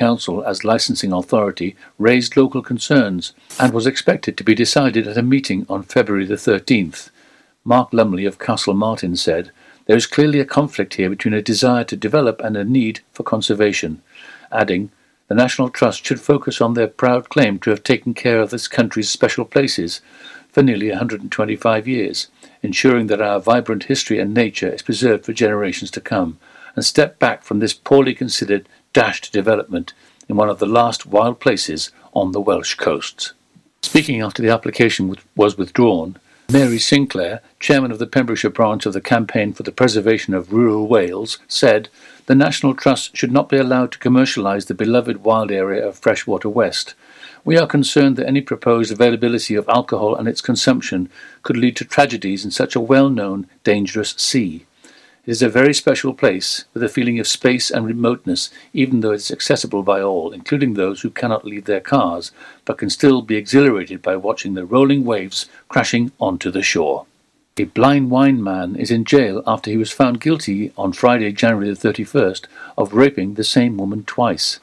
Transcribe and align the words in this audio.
Council 0.00 0.42
as 0.44 0.64
licensing 0.64 1.12
authority 1.12 1.76
raised 1.98 2.34
local 2.34 2.62
concerns 2.62 3.34
and 3.58 3.74
was 3.74 3.86
expected 3.86 4.34
to 4.34 4.42
be 4.42 4.54
decided 4.54 5.06
at 5.06 5.18
a 5.18 5.22
meeting 5.22 5.66
on 5.68 5.82
February 5.82 6.24
the 6.24 6.36
13th. 6.36 7.10
Mark 7.64 7.92
Lumley 7.92 8.24
of 8.24 8.38
Castlemartin 8.38 9.14
said, 9.18 9.50
There 9.84 9.98
is 9.98 10.06
clearly 10.06 10.40
a 10.40 10.46
conflict 10.46 10.94
here 10.94 11.10
between 11.10 11.34
a 11.34 11.42
desire 11.42 11.84
to 11.84 11.96
develop 11.98 12.40
and 12.40 12.56
a 12.56 12.64
need 12.64 13.00
for 13.12 13.24
conservation, 13.24 14.00
adding, 14.50 14.90
The 15.28 15.34
National 15.34 15.68
Trust 15.68 16.06
should 16.06 16.18
focus 16.22 16.62
on 16.62 16.72
their 16.72 16.88
proud 16.88 17.28
claim 17.28 17.58
to 17.58 17.68
have 17.68 17.82
taken 17.82 18.14
care 18.14 18.40
of 18.40 18.48
this 18.48 18.68
country's 18.68 19.10
special 19.10 19.44
places 19.44 20.00
for 20.48 20.62
nearly 20.62 20.88
125 20.88 21.86
years, 21.86 22.28
ensuring 22.62 23.08
that 23.08 23.20
our 23.20 23.38
vibrant 23.38 23.84
history 23.84 24.18
and 24.18 24.32
nature 24.32 24.70
is 24.70 24.80
preserved 24.80 25.26
for 25.26 25.34
generations 25.34 25.90
to 25.90 26.00
come, 26.00 26.38
and 26.74 26.86
step 26.86 27.18
back 27.18 27.42
from 27.42 27.58
this 27.58 27.74
poorly 27.74 28.14
considered 28.14 28.66
dashed 28.92 29.32
development 29.32 29.92
in 30.28 30.36
one 30.36 30.48
of 30.48 30.58
the 30.58 30.66
last 30.66 31.06
wild 31.06 31.40
places 31.40 31.90
on 32.12 32.32
the 32.32 32.40
Welsh 32.40 32.74
coasts. 32.74 33.32
Speaking 33.82 34.20
after 34.20 34.42
the 34.42 34.50
application 34.50 35.16
was 35.36 35.56
withdrawn, 35.56 36.16
Mary 36.52 36.78
Sinclair, 36.78 37.42
chairman 37.60 37.92
of 37.92 38.00
the 38.00 38.06
Pembrokeshire 38.06 38.50
branch 38.50 38.84
of 38.84 38.92
the 38.92 39.00
Campaign 39.00 39.52
for 39.52 39.62
the 39.62 39.70
Preservation 39.70 40.34
of 40.34 40.52
Rural 40.52 40.88
Wales, 40.88 41.38
said 41.46 41.88
the 42.26 42.34
National 42.34 42.74
Trust 42.74 43.16
should 43.16 43.30
not 43.30 43.48
be 43.48 43.56
allowed 43.56 43.92
to 43.92 43.98
commercialise 43.98 44.66
the 44.66 44.74
beloved 44.74 45.18
wild 45.24 45.52
area 45.52 45.86
of 45.86 45.98
Freshwater 45.98 46.48
West. 46.48 46.94
We 47.44 47.56
are 47.56 47.66
concerned 47.66 48.16
that 48.16 48.26
any 48.26 48.40
proposed 48.40 48.92
availability 48.92 49.54
of 49.54 49.68
alcohol 49.68 50.16
and 50.16 50.28
its 50.28 50.40
consumption 50.40 51.08
could 51.42 51.56
lead 51.56 51.76
to 51.76 51.84
tragedies 51.84 52.44
in 52.44 52.50
such 52.50 52.74
a 52.74 52.80
well 52.80 53.08
known, 53.08 53.46
dangerous 53.64 54.14
sea. 54.18 54.66
It 55.26 55.32
is 55.32 55.42
a 55.42 55.50
very 55.50 55.74
special 55.74 56.14
place, 56.14 56.64
with 56.72 56.82
a 56.82 56.88
feeling 56.88 57.20
of 57.20 57.26
space 57.26 57.70
and 57.70 57.84
remoteness, 57.84 58.48
even 58.72 59.00
though 59.00 59.12
it 59.12 59.16
is 59.16 59.30
accessible 59.30 59.82
by 59.82 60.00
all, 60.00 60.32
including 60.32 60.72
those 60.72 61.02
who 61.02 61.10
cannot 61.10 61.44
leave 61.44 61.66
their 61.66 61.80
cars, 61.80 62.32
but 62.64 62.78
can 62.78 62.88
still 62.88 63.20
be 63.20 63.36
exhilarated 63.36 64.00
by 64.00 64.16
watching 64.16 64.54
the 64.54 64.64
rolling 64.64 65.04
waves 65.04 65.44
crashing 65.68 66.10
onto 66.18 66.50
the 66.50 66.62
shore. 66.62 67.04
A 67.58 67.66
Blaenwaun 67.66 68.38
man 68.38 68.76
is 68.76 68.90
in 68.90 69.04
jail 69.04 69.42
after 69.46 69.70
he 69.70 69.76
was 69.76 69.92
found 69.92 70.22
guilty 70.22 70.72
on 70.78 70.94
Friday, 70.94 71.32
January 71.32 71.68
the 71.68 71.92
31st, 71.92 72.46
of 72.78 72.94
raping 72.94 73.34
the 73.34 73.44
same 73.44 73.76
woman 73.76 74.04
twice. 74.04 74.58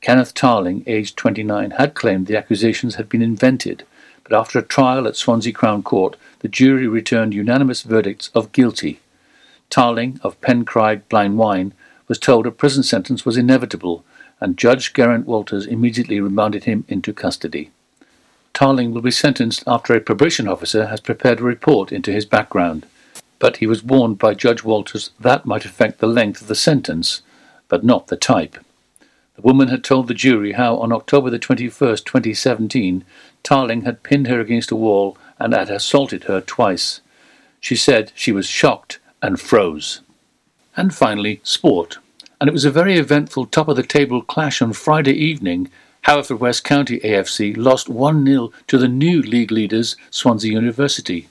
Kenneth 0.00 0.34
Tarling, 0.34 0.82
aged 0.88 1.16
29, 1.16 1.70
had 1.72 1.94
claimed 1.94 2.26
the 2.26 2.36
accusations 2.36 2.96
had 2.96 3.08
been 3.08 3.22
invented, 3.22 3.84
but 4.24 4.32
after 4.32 4.58
a 4.58 4.62
trial 4.62 5.06
at 5.06 5.14
Swansea 5.14 5.52
Crown 5.52 5.84
Court, 5.84 6.16
the 6.40 6.48
jury 6.48 6.88
returned 6.88 7.34
unanimous 7.34 7.82
verdicts 7.82 8.30
of 8.34 8.50
guilty. 8.50 8.98
Tarling 9.72 10.20
of 10.22 10.38
Pencrieg 10.42 11.08
Blaenwaun 11.08 11.72
was 12.06 12.18
told 12.18 12.46
a 12.46 12.50
prison 12.50 12.82
sentence 12.82 13.24
was 13.24 13.38
inevitable, 13.38 14.04
and 14.38 14.58
Judge 14.58 14.92
Geraint 14.92 15.24
Walters 15.24 15.64
immediately 15.64 16.20
remanded 16.20 16.64
him 16.64 16.84
into 16.88 17.14
custody. 17.14 17.70
Tarling 18.52 18.92
will 18.92 19.00
be 19.00 19.10
sentenced 19.10 19.64
after 19.66 19.94
a 19.94 20.00
probation 20.02 20.46
officer 20.46 20.88
has 20.88 21.00
prepared 21.00 21.40
a 21.40 21.44
report 21.44 21.90
into 21.90 22.12
his 22.12 22.26
background, 22.26 22.84
but 23.38 23.56
he 23.56 23.66
was 23.66 23.82
warned 23.82 24.18
by 24.18 24.34
Judge 24.34 24.62
Walters 24.62 25.08
that 25.18 25.46
might 25.46 25.64
affect 25.64 26.00
the 26.00 26.06
length 26.06 26.42
of 26.42 26.48
the 26.48 26.54
sentence, 26.54 27.22
but 27.68 27.82
not 27.82 28.08
the 28.08 28.16
type. 28.18 28.58
The 29.36 29.40
woman 29.40 29.68
had 29.68 29.82
told 29.82 30.06
the 30.06 30.12
jury 30.12 30.52
how 30.52 30.76
on 30.76 30.92
October 30.92 31.30
the 31.30 31.38
21st, 31.38 32.04
2017, 32.04 33.06
Tarling 33.42 33.86
had 33.86 34.02
pinned 34.02 34.26
her 34.26 34.38
against 34.38 34.70
a 34.70 34.76
wall 34.76 35.16
and 35.38 35.54
had 35.54 35.70
assaulted 35.70 36.24
her 36.24 36.42
twice. 36.42 37.00
She 37.58 37.74
said 37.74 38.12
she 38.14 38.32
was 38.32 38.46
shocked 38.46 38.98
and 39.22 39.40
froze. 39.40 40.00
And 40.76 40.94
finally, 40.94 41.40
sport. 41.44 41.98
And 42.40 42.48
it 42.48 42.52
was 42.52 42.64
a 42.64 42.70
very 42.70 42.98
eventful 42.98 43.46
top 43.46 43.68
of 43.68 43.76
the 43.76 43.82
table 43.82 44.20
clash 44.20 44.60
on 44.60 44.72
Friday 44.72 45.12
evening. 45.12 45.70
Haverfordwest 46.04 46.64
County 46.64 46.98
AFC 47.00 47.56
lost 47.56 47.88
1 47.88 48.26
0 48.26 48.52
to 48.66 48.76
the 48.76 48.88
new 48.88 49.22
league 49.22 49.52
leaders, 49.52 49.96
Swansea 50.10 50.52
University. 50.52 51.28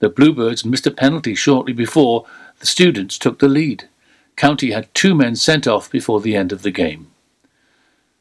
The 0.00 0.10
Bluebirds 0.10 0.64
missed 0.64 0.86
a 0.86 0.90
penalty 0.90 1.34
shortly 1.34 1.72
before 1.72 2.26
the 2.58 2.66
students 2.66 3.18
took 3.18 3.38
the 3.38 3.48
lead. 3.48 3.88
County 4.36 4.72
had 4.72 4.94
two 4.94 5.14
men 5.14 5.36
sent 5.36 5.66
off 5.66 5.90
before 5.90 6.20
the 6.20 6.36
end 6.36 6.52
of 6.52 6.62
the 6.62 6.70
game. 6.70 7.09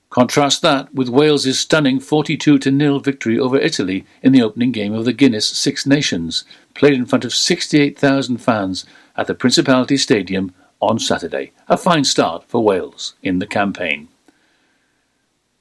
Contrast 0.10 0.64
that 0.64 0.94
with 0.94 1.08
Wales's 1.08 1.60
stunning 1.60 2.00
42 2.00 2.60
0 2.60 3.00
victory 3.00 3.38
over 3.38 3.58
Italy 3.58 4.06
in 4.24 4.32
the 4.32 4.42
opening 4.42 4.72
game 4.72 4.94
of 4.94 5.06
the 5.06 5.14
Guinness 5.14 5.48
Six 5.48 5.86
Nations, 5.86 6.46
played 6.74 6.94
in 6.94 7.06
front 7.06 7.26
of 7.26 7.34
68,000 7.34 8.38
fans 8.38 8.86
at 9.16 9.28
the 9.28 9.36
Principality 9.36 9.98
Stadium 9.98 10.54
on 10.82 10.98
Saturday. 10.98 11.52
A 11.68 11.78
fine 11.78 12.04
start 12.04 12.44
for 12.46 12.64
Wales 12.64 13.14
in 13.22 13.38
the 13.38 13.46
campaign. 13.46 14.08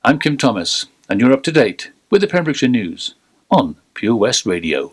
I'm 0.03 0.19
Kim 0.19 0.39
Thomas, 0.39 0.87
and 1.11 1.21
you're 1.21 1.33
up 1.33 1.43
to 1.43 1.53
date 1.53 1.91
with 2.11 2.23
the 2.23 2.29
Pembrokeshire 2.29 2.71
News 2.71 3.15
on 3.51 3.77
Pure 3.93 4.17
West 4.17 4.47
Radio. 4.47 4.93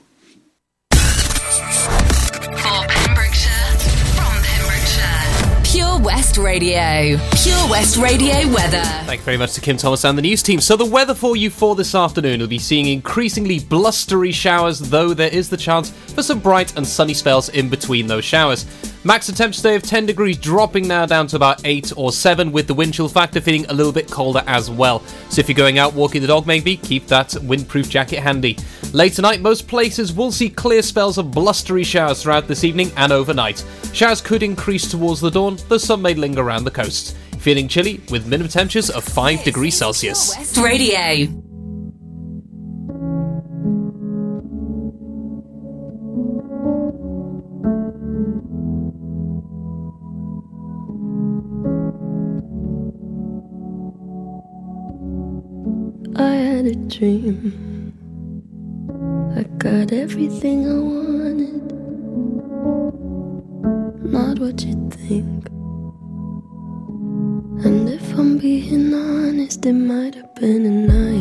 West 6.36 6.46
Radio. 6.46 7.18
Pure 7.42 7.70
West 7.70 7.96
Radio 7.96 8.34
weather. 8.54 8.84
Thank 9.06 9.22
you 9.22 9.26
very 9.26 9.38
much 9.38 9.54
to 9.54 9.62
Kim 9.62 9.78
Thomas 9.78 10.04
and 10.04 10.18
the 10.18 10.22
news 10.22 10.44
team. 10.44 10.60
So, 10.60 10.76
the 10.76 10.84
weather 10.84 11.14
for 11.14 11.38
you 11.38 11.50
for 11.50 11.76
this 11.76 11.96
afternoon 11.96 12.42
will 12.42 12.48
be 12.48 12.60
seeing 12.60 12.88
increasingly 12.88 13.60
blustery 13.60 14.34
showers, 14.34 14.80
though 14.80 15.14
there 15.14 15.30
is 15.30 15.50
the 15.50 15.56
chance 15.56 15.92
for 15.92 16.22
some 16.22 16.40
bright 16.40 16.76
and 16.76 16.86
sunny 16.86 17.14
spells 17.14 17.48
in 17.48 17.70
between 17.70 18.08
those 18.08 18.26
showers. 18.26 18.66
Max 19.06 19.28
temperature 19.28 19.62
today 19.62 19.76
of 19.76 19.84
10 19.84 20.08
degrees, 20.08 20.36
dropping 20.36 20.88
now 20.88 21.06
down 21.06 21.28
to 21.28 21.36
about 21.36 21.64
8 21.64 21.94
or 21.96 22.12
7, 22.12 22.52
with 22.52 22.66
the 22.66 22.74
wind 22.74 22.96
chill 22.96 23.08
factor 23.08 23.40
feeling 23.40 23.64
a 23.68 23.74
little 23.74 23.92
bit 23.92 24.10
colder 24.10 24.42
as 24.48 24.72
well. 24.72 25.00
So, 25.30 25.42
if 25.42 25.48
you're 25.48 25.56
going 25.56 25.78
out 25.78 25.94
walking 25.94 26.22
the 26.22 26.28
dog, 26.28 26.48
maybe 26.48 26.76
keep 26.76 27.06
that 27.06 27.28
windproof 27.28 27.88
jacket 27.88 28.22
handy. 28.22 28.58
Late 28.94 29.14
tonight, 29.14 29.42
most 29.42 29.68
places 29.68 30.12
will 30.12 30.32
see 30.32 30.50
clear 30.50 30.82
spells 30.82 31.20
of 31.20 31.30
blustery 31.30 31.84
showers 31.84 32.24
throughout 32.24 32.48
this 32.48 32.64
evening 32.64 32.92
and 32.98 33.12
overnight. 33.12 33.64
Showers 33.94 34.22
could 34.22 34.42
increase 34.42 34.90
towards 34.90 35.22
the 35.22 35.30
dawn, 35.30 35.60
though 35.68 35.78
some 35.78 36.02
may 36.02 36.16
linger 36.16 36.42
around 36.42 36.64
the 36.64 36.72
coast. 36.72 37.16
Feeling 37.38 37.68
chilly 37.68 38.02
with 38.10 38.26
minimum 38.26 38.50
temperatures 38.50 38.90
of 38.90 39.04
5 39.04 39.44
degrees 39.44 39.78
Celsius. 39.78 40.36
West 40.36 40.58
Radio. 40.58 41.45
I 56.26 56.34
had 56.34 56.66
a 56.66 56.76
dream. 56.76 57.94
I 59.38 59.44
got 59.60 59.92
everything 59.92 60.60
I 60.68 60.80
wanted. 60.92 61.66
Not 64.12 64.40
what 64.40 64.64
you 64.66 64.90
think. 64.90 65.46
And 67.64 67.88
if 67.90 68.06
I'm 68.18 68.40
being 68.40 68.92
honest, 68.94 69.66
it 69.68 69.74
might 69.74 70.16
have 70.16 70.34
been 70.36 70.66
a 70.66 70.70
nightmare 70.70 71.15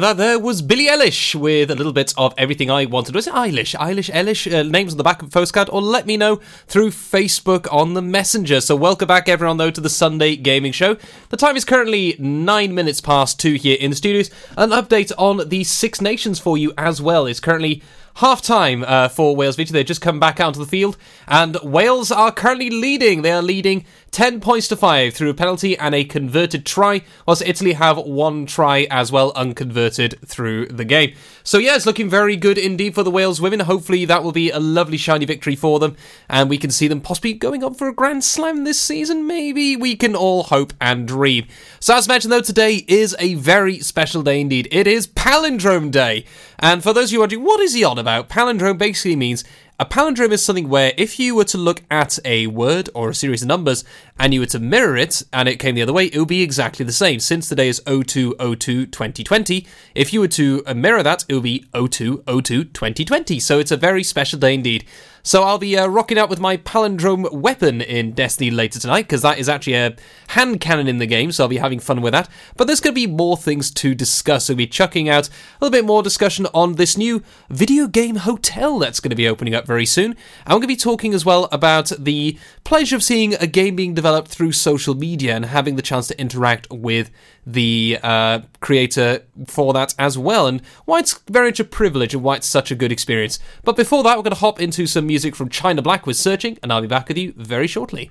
That 0.00 0.16
there 0.16 0.38
was 0.38 0.62
Billie 0.62 0.86
Eilish 0.86 1.34
with 1.34 1.70
a 1.70 1.74
little 1.74 1.92
bit 1.92 2.14
of 2.16 2.32
everything 2.38 2.70
I 2.70 2.86
wanted. 2.86 3.14
Was 3.14 3.26
it 3.26 3.34
Eilish? 3.34 3.76
Eilish, 3.76 4.10
Eilish? 4.10 4.50
Uh, 4.50 4.62
names 4.62 4.92
on 4.92 4.96
the 4.96 5.04
back 5.04 5.20
of 5.20 5.28
the 5.28 5.34
postcard, 5.34 5.68
or 5.70 5.82
let 5.82 6.06
me 6.06 6.16
know 6.16 6.36
through 6.66 6.92
Facebook 6.92 7.70
on 7.70 7.92
the 7.92 8.00
Messenger. 8.00 8.62
So, 8.62 8.74
welcome 8.74 9.06
back, 9.06 9.28
everyone, 9.28 9.58
though, 9.58 9.70
to 9.70 9.80
the 9.82 9.90
Sunday 9.90 10.34
Gaming 10.36 10.72
Show. 10.72 10.96
The 11.28 11.36
time 11.36 11.56
is 11.56 11.66
currently 11.66 12.16
nine 12.18 12.74
minutes 12.74 13.02
past 13.02 13.38
two 13.38 13.54
here 13.54 13.76
in 13.78 13.90
the 13.90 13.96
studios. 13.96 14.30
An 14.56 14.70
update 14.70 15.12
on 15.18 15.46
the 15.50 15.62
Six 15.62 16.00
Nations 16.00 16.38
for 16.38 16.56
you 16.56 16.72
as 16.78 17.02
well. 17.02 17.26
is 17.26 17.38
currently 17.38 17.82
half 18.16 18.42
time 18.42 18.84
uh, 18.86 19.08
for 19.08 19.34
Wales 19.34 19.56
Vita. 19.56 19.72
They've 19.72 19.86
just 19.86 20.00
come 20.00 20.20
back 20.20 20.40
out 20.40 20.48
onto 20.48 20.60
the 20.60 20.66
field, 20.66 20.96
and 21.26 21.56
Wales 21.62 22.10
are 22.10 22.32
currently 22.32 22.70
leading. 22.70 23.22
They 23.22 23.32
are 23.32 23.42
leading 23.42 23.84
10 24.12 24.40
points 24.40 24.68
to 24.68 24.76
5 24.76 25.14
through 25.14 25.30
a 25.30 25.34
penalty 25.34 25.76
and 25.78 25.94
a 25.94 26.04
converted 26.04 26.66
try, 26.66 27.02
whilst 27.26 27.42
Italy 27.42 27.72
have 27.72 27.96
one 27.96 28.44
try 28.44 28.86
as 28.90 29.10
well, 29.10 29.32
unconverted 29.34 30.18
through 30.26 30.66
the 30.66 30.84
game. 30.84 31.14
So, 31.42 31.56
yeah, 31.58 31.76
it's 31.76 31.86
looking 31.86 32.10
very 32.10 32.36
good 32.36 32.58
indeed 32.58 32.94
for 32.94 33.02
the 33.02 33.10
Wales 33.10 33.40
women. 33.40 33.60
Hopefully, 33.60 34.04
that 34.04 34.22
will 34.22 34.32
be 34.32 34.50
a 34.50 34.60
lovely, 34.60 34.98
shiny 34.98 35.24
victory 35.24 35.56
for 35.56 35.78
them, 35.78 35.96
and 36.28 36.50
we 36.50 36.58
can 36.58 36.70
see 36.70 36.88
them 36.88 37.00
possibly 37.00 37.32
going 37.32 37.64
on 37.64 37.74
for 37.74 37.88
a 37.88 37.94
Grand 37.94 38.22
Slam 38.22 38.64
this 38.64 38.78
season. 38.78 39.26
Maybe 39.26 39.76
we 39.76 39.96
can 39.96 40.14
all 40.14 40.44
hope 40.44 40.74
and 40.80 41.08
dream. 41.08 41.46
So, 41.80 41.96
as 41.96 42.06
mentioned, 42.06 42.32
though, 42.32 42.42
today 42.42 42.84
is 42.86 43.16
a 43.18 43.34
very 43.34 43.78
special 43.80 44.22
day 44.22 44.40
indeed. 44.40 44.68
It 44.70 44.86
is 44.86 45.06
Palindrome 45.06 45.90
Day. 45.90 46.26
And 46.62 46.80
for 46.80 46.92
those 46.92 47.08
of 47.08 47.14
you 47.14 47.20
wondering, 47.20 47.42
what 47.42 47.60
is 47.60 47.74
he 47.74 47.82
on 47.82 47.98
about? 47.98 48.28
Palindrome 48.28 48.78
basically 48.78 49.16
means 49.16 49.42
a 49.80 49.84
palindrome 49.84 50.30
is 50.30 50.44
something 50.44 50.68
where 50.68 50.92
if 50.96 51.18
you 51.18 51.34
were 51.34 51.44
to 51.46 51.58
look 51.58 51.82
at 51.90 52.20
a 52.24 52.46
word 52.46 52.88
or 52.94 53.08
a 53.08 53.14
series 53.14 53.42
of 53.42 53.48
numbers 53.48 53.82
and 54.16 54.32
you 54.32 54.38
were 54.38 54.46
to 54.46 54.60
mirror 54.60 54.96
it 54.96 55.24
and 55.32 55.48
it 55.48 55.56
came 55.56 55.74
the 55.74 55.82
other 55.82 55.92
way, 55.92 56.06
it 56.06 56.18
would 56.20 56.28
be 56.28 56.42
exactly 56.42 56.84
the 56.86 56.92
same. 56.92 57.18
Since 57.18 57.48
today 57.48 57.66
is 57.66 57.82
0202 57.84 58.86
2020, 58.86 59.66
if 59.96 60.12
you 60.12 60.20
were 60.20 60.28
to 60.28 60.62
mirror 60.72 61.02
that, 61.02 61.24
it 61.28 61.34
would 61.34 61.42
be 61.42 61.66
0202 61.74 62.66
2020. 62.66 63.40
So 63.40 63.58
it's 63.58 63.72
a 63.72 63.76
very 63.76 64.04
special 64.04 64.38
day 64.38 64.54
indeed. 64.54 64.84
So 65.24 65.44
I'll 65.44 65.58
be 65.58 65.78
uh, 65.78 65.86
rocking 65.86 66.18
out 66.18 66.28
with 66.28 66.40
my 66.40 66.56
palindrome 66.56 67.32
weapon 67.32 67.80
in 67.80 68.10
Destiny 68.10 68.50
later 68.50 68.80
tonight 68.80 69.02
because 69.02 69.22
that 69.22 69.38
is 69.38 69.48
actually 69.48 69.74
a 69.74 69.94
hand 70.28 70.60
cannon 70.60 70.88
in 70.88 70.98
the 70.98 71.06
game, 71.06 71.30
so 71.30 71.44
I'll 71.44 71.48
be 71.48 71.58
having 71.58 71.78
fun 71.78 72.00
with 72.00 72.12
that. 72.12 72.28
But 72.56 72.66
there's 72.66 72.80
going 72.80 72.92
to 72.92 73.00
be 73.00 73.06
more 73.06 73.36
things 73.36 73.70
to 73.70 73.94
discuss. 73.94 74.48
We'll 74.48 74.56
be 74.56 74.66
chucking 74.66 75.08
out 75.08 75.28
a 75.28 75.32
little 75.60 75.70
bit 75.70 75.84
more 75.84 76.02
discussion 76.02 76.48
on 76.52 76.74
this 76.74 76.96
new 76.96 77.22
video 77.48 77.86
game 77.86 78.16
hotel 78.16 78.80
that's 78.80 78.98
going 78.98 79.10
to 79.10 79.16
be 79.16 79.28
opening 79.28 79.54
up 79.54 79.64
very 79.64 79.86
soon. 79.86 80.16
And 80.44 80.54
we're 80.54 80.54
going 80.54 80.62
to 80.62 80.66
be 80.68 80.76
talking 80.76 81.14
as 81.14 81.24
well 81.24 81.48
about 81.52 81.92
the 81.96 82.36
pleasure 82.64 82.96
of 82.96 83.04
seeing 83.04 83.34
a 83.34 83.46
game 83.46 83.76
being 83.76 83.94
developed 83.94 84.26
through 84.26 84.52
social 84.52 84.96
media 84.96 85.36
and 85.36 85.44
having 85.44 85.76
the 85.76 85.82
chance 85.82 86.08
to 86.08 86.20
interact 86.20 86.68
with 86.68 87.12
the 87.46 87.98
uh, 88.02 88.40
creator 88.60 89.22
for 89.46 89.72
that 89.72 89.94
as 89.98 90.16
well, 90.16 90.46
and 90.46 90.60
why 90.84 91.00
it's 91.00 91.18
very 91.28 91.48
much 91.48 91.60
a 91.60 91.64
privilege 91.64 92.14
and 92.14 92.22
why 92.22 92.36
it's 92.36 92.46
such 92.46 92.70
a 92.70 92.74
good 92.74 92.92
experience. 92.92 93.38
But 93.64 93.76
before 93.76 94.02
that, 94.04 94.16
we're 94.16 94.22
going 94.22 94.34
to 94.34 94.40
hop 94.40 94.60
into 94.60 94.86
some 94.86 95.06
music 95.06 95.34
from 95.34 95.48
China 95.48 95.82
Black 95.82 96.06
with 96.06 96.16
Searching, 96.16 96.58
and 96.62 96.72
I'll 96.72 96.82
be 96.82 96.88
back 96.88 97.08
with 97.08 97.18
you 97.18 97.34
very 97.36 97.66
shortly. 97.66 98.10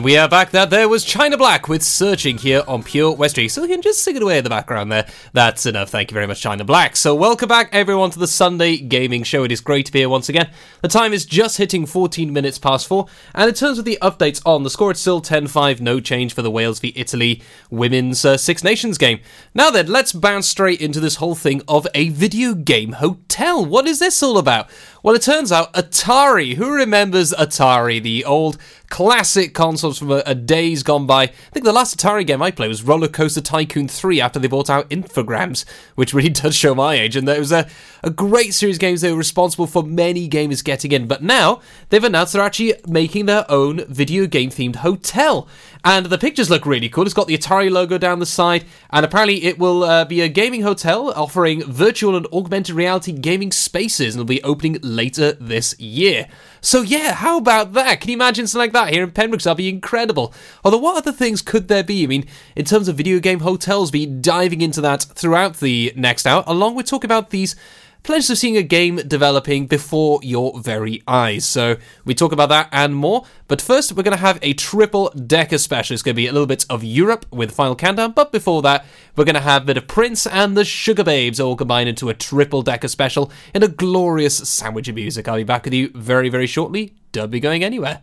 And 0.00 0.04
we 0.06 0.16
are 0.16 0.30
back. 0.30 0.52
That 0.52 0.70
there 0.70 0.88
was 0.88 1.04
China 1.04 1.36
Black 1.36 1.68
with 1.68 1.82
Searching 1.82 2.38
here 2.38 2.62
on 2.66 2.82
Pure 2.82 3.16
West 3.16 3.36
Radio. 3.36 3.48
So 3.48 3.60
you 3.60 3.68
can 3.68 3.82
just 3.82 4.02
sing 4.02 4.16
it 4.16 4.22
away 4.22 4.38
in 4.38 4.44
the 4.44 4.48
background 4.48 4.90
there. 4.90 5.06
That's 5.34 5.66
enough. 5.66 5.90
Thank 5.90 6.10
you 6.10 6.14
very 6.14 6.26
much, 6.26 6.40
China 6.40 6.64
Black. 6.64 6.96
So 6.96 7.14
welcome 7.14 7.50
back, 7.50 7.68
everyone, 7.70 8.10
to 8.12 8.18
the 8.18 8.26
Sunday 8.26 8.78
Gaming 8.78 9.24
Show. 9.24 9.44
It 9.44 9.52
is 9.52 9.60
great 9.60 9.84
to 9.84 9.92
be 9.92 9.98
here 9.98 10.08
once 10.08 10.30
again. 10.30 10.50
The 10.80 10.88
time 10.88 11.12
is 11.12 11.26
just 11.26 11.58
hitting 11.58 11.84
14 11.84 12.32
minutes 12.32 12.58
past 12.58 12.86
four. 12.86 13.08
And 13.34 13.50
in 13.50 13.54
terms 13.54 13.78
of 13.78 13.84
the 13.84 13.98
updates 14.00 14.40
on 14.46 14.62
the 14.62 14.70
score, 14.70 14.90
it's 14.90 15.00
still 15.00 15.20
10 15.20 15.48
5, 15.48 15.82
no 15.82 16.00
change 16.00 16.32
for 16.32 16.40
the 16.40 16.50
Wales 16.50 16.80
v 16.80 16.94
Italy 16.96 17.42
Women's 17.70 18.24
uh, 18.24 18.38
Six 18.38 18.64
Nations 18.64 18.96
game. 18.96 19.20
Now 19.52 19.70
then, 19.70 19.88
let's 19.88 20.14
bounce 20.14 20.48
straight 20.48 20.80
into 20.80 21.00
this 21.00 21.16
whole 21.16 21.34
thing 21.34 21.60
of 21.68 21.86
a 21.94 22.08
video 22.08 22.54
game 22.54 22.92
hotel. 22.92 23.66
What 23.66 23.86
is 23.86 23.98
this 23.98 24.22
all 24.22 24.38
about? 24.38 24.70
Well, 25.02 25.14
it 25.14 25.22
turns 25.22 25.50
out 25.50 25.72
Atari. 25.72 26.56
Who 26.56 26.70
remembers 26.70 27.32
Atari, 27.32 28.02
the 28.02 28.22
old 28.26 28.58
classic 28.90 29.54
consoles 29.54 29.98
from 29.98 30.10
a, 30.10 30.22
a, 30.26 30.34
days 30.34 30.82
gone 30.82 31.06
by? 31.06 31.22
I 31.22 31.26
think 31.52 31.64
the 31.64 31.72
last 31.72 31.96
Atari 31.96 32.26
game 32.26 32.42
I 32.42 32.50
played 32.50 32.68
was 32.68 32.82
Roller 32.82 33.08
Coaster 33.08 33.40
Tycoon 33.40 33.88
3 33.88 34.20
after 34.20 34.38
they 34.38 34.46
bought 34.46 34.68
out 34.68 34.90
Infogrames, 34.90 35.64
which 35.94 36.12
really 36.12 36.28
does 36.28 36.54
show 36.54 36.74
my 36.74 36.96
age. 36.96 37.16
And 37.16 37.26
there 37.26 37.38
was 37.38 37.50
a, 37.50 37.66
a 38.02 38.10
great 38.10 38.54
series 38.54 38.76
of 38.76 38.80
games 38.80 39.00
they 39.00 39.10
were 39.10 39.18
responsible 39.18 39.66
for 39.66 39.82
many 39.82 40.28
gamers 40.28 40.64
getting 40.64 40.92
in. 40.92 41.06
But 41.06 41.22
now 41.22 41.60
they've 41.88 42.02
announced 42.02 42.32
they're 42.32 42.42
actually 42.42 42.74
making 42.86 43.26
their 43.26 43.44
own 43.50 43.84
video 43.86 44.26
game 44.26 44.50
themed 44.50 44.76
hotel. 44.76 45.48
And 45.84 46.06
the 46.06 46.18
pictures 46.18 46.50
look 46.50 46.66
really 46.66 46.88
cool. 46.88 47.04
It's 47.04 47.14
got 47.14 47.26
the 47.26 47.38
Atari 47.38 47.70
logo 47.70 47.96
down 47.96 48.18
the 48.18 48.26
side, 48.26 48.66
and 48.90 49.04
apparently 49.04 49.44
it 49.44 49.58
will 49.58 49.82
uh, 49.82 50.04
be 50.04 50.20
a 50.20 50.28
gaming 50.28 50.60
hotel 50.62 51.10
offering 51.16 51.62
virtual 51.62 52.16
and 52.16 52.26
augmented 52.32 52.74
reality 52.74 53.12
gaming 53.12 53.50
spaces, 53.50 54.14
and 54.14 54.20
it'll 54.20 54.28
be 54.28 54.42
opening 54.42 54.78
later 54.82 55.32
this 55.32 55.78
year. 55.80 56.28
So 56.60 56.82
yeah, 56.82 57.14
how 57.14 57.38
about 57.38 57.72
that? 57.72 58.00
Can 58.00 58.10
you 58.10 58.16
imagine 58.16 58.46
something 58.46 58.66
like 58.66 58.72
that 58.72 58.92
here 58.92 59.02
in 59.02 59.10
Pembroke? 59.10 59.40
That'd 59.40 59.56
be 59.56 59.70
incredible. 59.70 60.34
Although, 60.64 60.78
what 60.78 60.98
other 60.98 61.12
things 61.12 61.40
could 61.40 61.68
there 61.68 61.84
be? 61.84 62.04
I 62.04 62.06
mean, 62.06 62.26
in 62.54 62.66
terms 62.66 62.88
of 62.88 62.96
video 62.96 63.18
game 63.18 63.40
hotels, 63.40 63.90
be 63.90 64.04
diving 64.04 64.60
into 64.60 64.82
that 64.82 65.02
throughout 65.02 65.56
the 65.56 65.94
next 65.96 66.26
hour, 66.26 66.44
along 66.46 66.74
with 66.74 66.86
talking 66.86 67.08
about 67.08 67.30
these 67.30 67.56
pleasures 68.02 68.30
of 68.30 68.38
seeing 68.38 68.56
a 68.56 68.62
game 68.62 68.96
developing 68.96 69.66
before 69.66 70.20
your 70.22 70.58
very 70.58 71.02
eyes. 71.06 71.44
So 71.44 71.76
we 72.04 72.14
talk 72.14 72.32
about 72.32 72.48
that 72.48 72.68
and 72.72 72.94
more. 72.94 73.24
But 73.48 73.60
first, 73.60 73.92
we're 73.92 74.02
going 74.02 74.16
to 74.16 74.20
have 74.20 74.38
a 74.42 74.52
triple 74.54 75.10
decker 75.10 75.58
special. 75.58 75.94
It's 75.94 76.02
going 76.02 76.14
to 76.14 76.16
be 76.16 76.26
a 76.26 76.32
little 76.32 76.46
bit 76.46 76.66
of 76.70 76.84
Europe 76.84 77.26
with 77.30 77.52
Final 77.52 77.76
Countdown. 77.76 78.12
But 78.12 78.32
before 78.32 78.62
that, 78.62 78.84
we're 79.16 79.24
going 79.24 79.34
to 79.34 79.40
have 79.40 79.62
a 79.62 79.66
bit 79.66 79.76
of 79.76 79.88
Prince 79.88 80.26
and 80.26 80.56
the 80.56 80.62
Sugababes 80.62 81.44
all 81.44 81.56
combined 81.56 81.88
into 81.88 82.08
a 82.08 82.14
triple 82.14 82.62
decker 82.62 82.88
special 82.88 83.30
in 83.54 83.62
a 83.62 83.68
glorious 83.68 84.36
sandwich 84.36 84.88
of 84.88 84.94
music. 84.94 85.28
I'll 85.28 85.36
be 85.36 85.44
back 85.44 85.64
with 85.64 85.74
you 85.74 85.90
very, 85.94 86.28
very 86.28 86.46
shortly. 86.46 86.94
Don't 87.12 87.30
be 87.30 87.40
going 87.40 87.64
anywhere. 87.64 88.02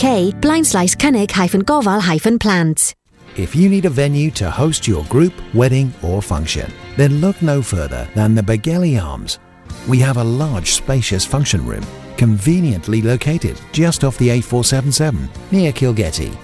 uk 0.01 0.41
blind 0.41 0.65
slice 0.65 0.95
cynnig 0.95 1.31
hyphen 1.31 1.63
gofal 1.63 2.39
plant. 2.39 2.95
If 3.37 3.55
you 3.55 3.69
need 3.69 3.85
a 3.85 3.89
venue 3.89 4.31
to 4.31 4.49
host 4.49 4.87
your 4.87 5.05
group, 5.05 5.33
wedding, 5.53 5.93
or 6.01 6.21
function, 6.21 6.71
then 6.97 7.21
look 7.21 7.41
no 7.41 7.61
further 7.61 8.07
than 8.15 8.35
the 8.35 8.41
Begelly 8.41 9.01
Arms. 9.01 9.39
We 9.87 9.99
have 9.99 10.17
a 10.17 10.23
large, 10.23 10.71
spacious 10.71 11.25
function 11.25 11.65
room, 11.65 11.85
conveniently 12.17 13.01
located 13.01 13.59
just 13.71 14.03
off 14.03 14.17
the 14.17 14.29
A477 14.29 15.29
near 15.51 15.71
Kilgetty. 15.71 16.35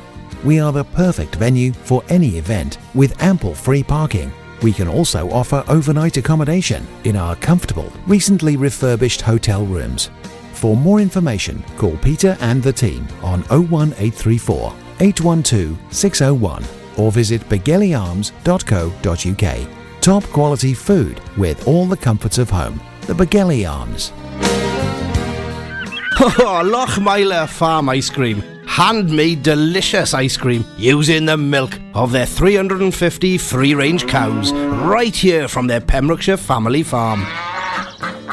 We 0.44 0.60
are 0.60 0.72
the 0.72 0.86
perfect 0.86 1.36
venue 1.36 1.74
for 1.74 2.04
any 2.10 2.38
event 2.38 2.78
with 2.94 3.22
ample 3.22 3.56
free 3.56 3.84
parking. 3.84 4.32
We 4.62 4.72
can 4.72 4.88
also 4.88 5.30
offer 5.32 5.64
overnight 5.68 6.18
accommodation 6.18 6.88
in 7.04 7.16
our 7.16 7.36
comfortable, 7.36 7.92
recently 8.06 8.56
refurbished 8.56 9.22
hotel 9.22 9.66
rooms. 9.66 10.10
For 10.58 10.76
more 10.76 11.00
information, 11.00 11.64
call 11.78 11.96
Peter 11.98 12.36
and 12.42 12.64
the 12.64 12.74
team 12.74 13.08
on 13.22 13.42
01834 13.44 14.74
812 15.00 15.78
601 15.94 16.64
or 16.98 17.12
visit 17.12 17.42
begellyarms.co.uk. 17.42 20.02
Top 20.02 20.24
quality 20.24 20.74
food 20.74 21.22
with 21.38 21.68
all 21.68 21.86
the 21.86 21.96
comforts 21.96 22.40
of 22.40 22.50
home. 22.50 22.82
The 23.02 23.14
Begelly 23.14 23.72
Arms. 23.72 24.12
Oh, 26.20 26.64
Lochmeyler 26.66 27.48
Farm 27.48 27.90
Ice 27.90 28.10
Cream. 28.10 28.42
Handmade 28.66 29.44
delicious 29.44 30.16
ice 30.16 30.36
cream 30.36 30.66
using 30.76 31.26
the 31.26 31.38
milk 31.38 31.80
of 31.94 32.12
their 32.12 32.26
350 32.26 33.38
free 33.38 33.76
range 33.76 34.08
cows 34.08 34.52
right 34.52 35.16
here 35.16 35.48
from 35.48 35.68
their 35.68 35.80
Pembrokeshire 35.80 36.38
family 36.38 36.82
farm. 36.82 37.24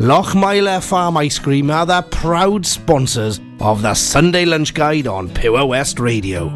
Lochmeyler 0.00 0.82
Farm 0.82 1.18
Ice 1.18 1.38
Cream 1.38 1.70
are 1.70 1.84
the 1.84 2.00
proud 2.00 2.64
sponsors 2.64 3.38
of 3.60 3.82
the 3.82 3.92
Sunday 3.92 4.46
Lunch 4.46 4.72
Guide 4.72 5.06
on 5.06 5.28
Pure 5.28 5.66
West 5.66 6.00
Radio. 6.00 6.46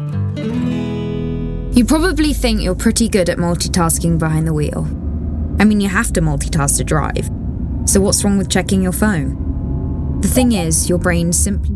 You 1.73 1.85
probably 1.85 2.33
think 2.33 2.63
you're 2.63 2.73
pretty 2.73 3.07
good 3.07 3.29
at 3.29 3.37
multitasking 3.37 4.17
behind 4.17 4.47
the 4.47 4.53
wheel. 4.53 4.85
I 5.59 5.63
mean, 5.63 5.79
you 5.79 5.89
have 5.89 6.11
to 6.13 6.21
multitask 6.21 6.77
to 6.77 6.83
drive. 6.83 7.29
So, 7.85 8.01
what's 8.01 8.23
wrong 8.23 8.39
with 8.39 8.49
checking 8.49 8.81
your 8.81 8.91
phone? 8.91 10.21
The 10.21 10.27
thing 10.27 10.53
is, 10.53 10.89
your 10.89 10.97
brain 10.97 11.31
simply 11.31 11.75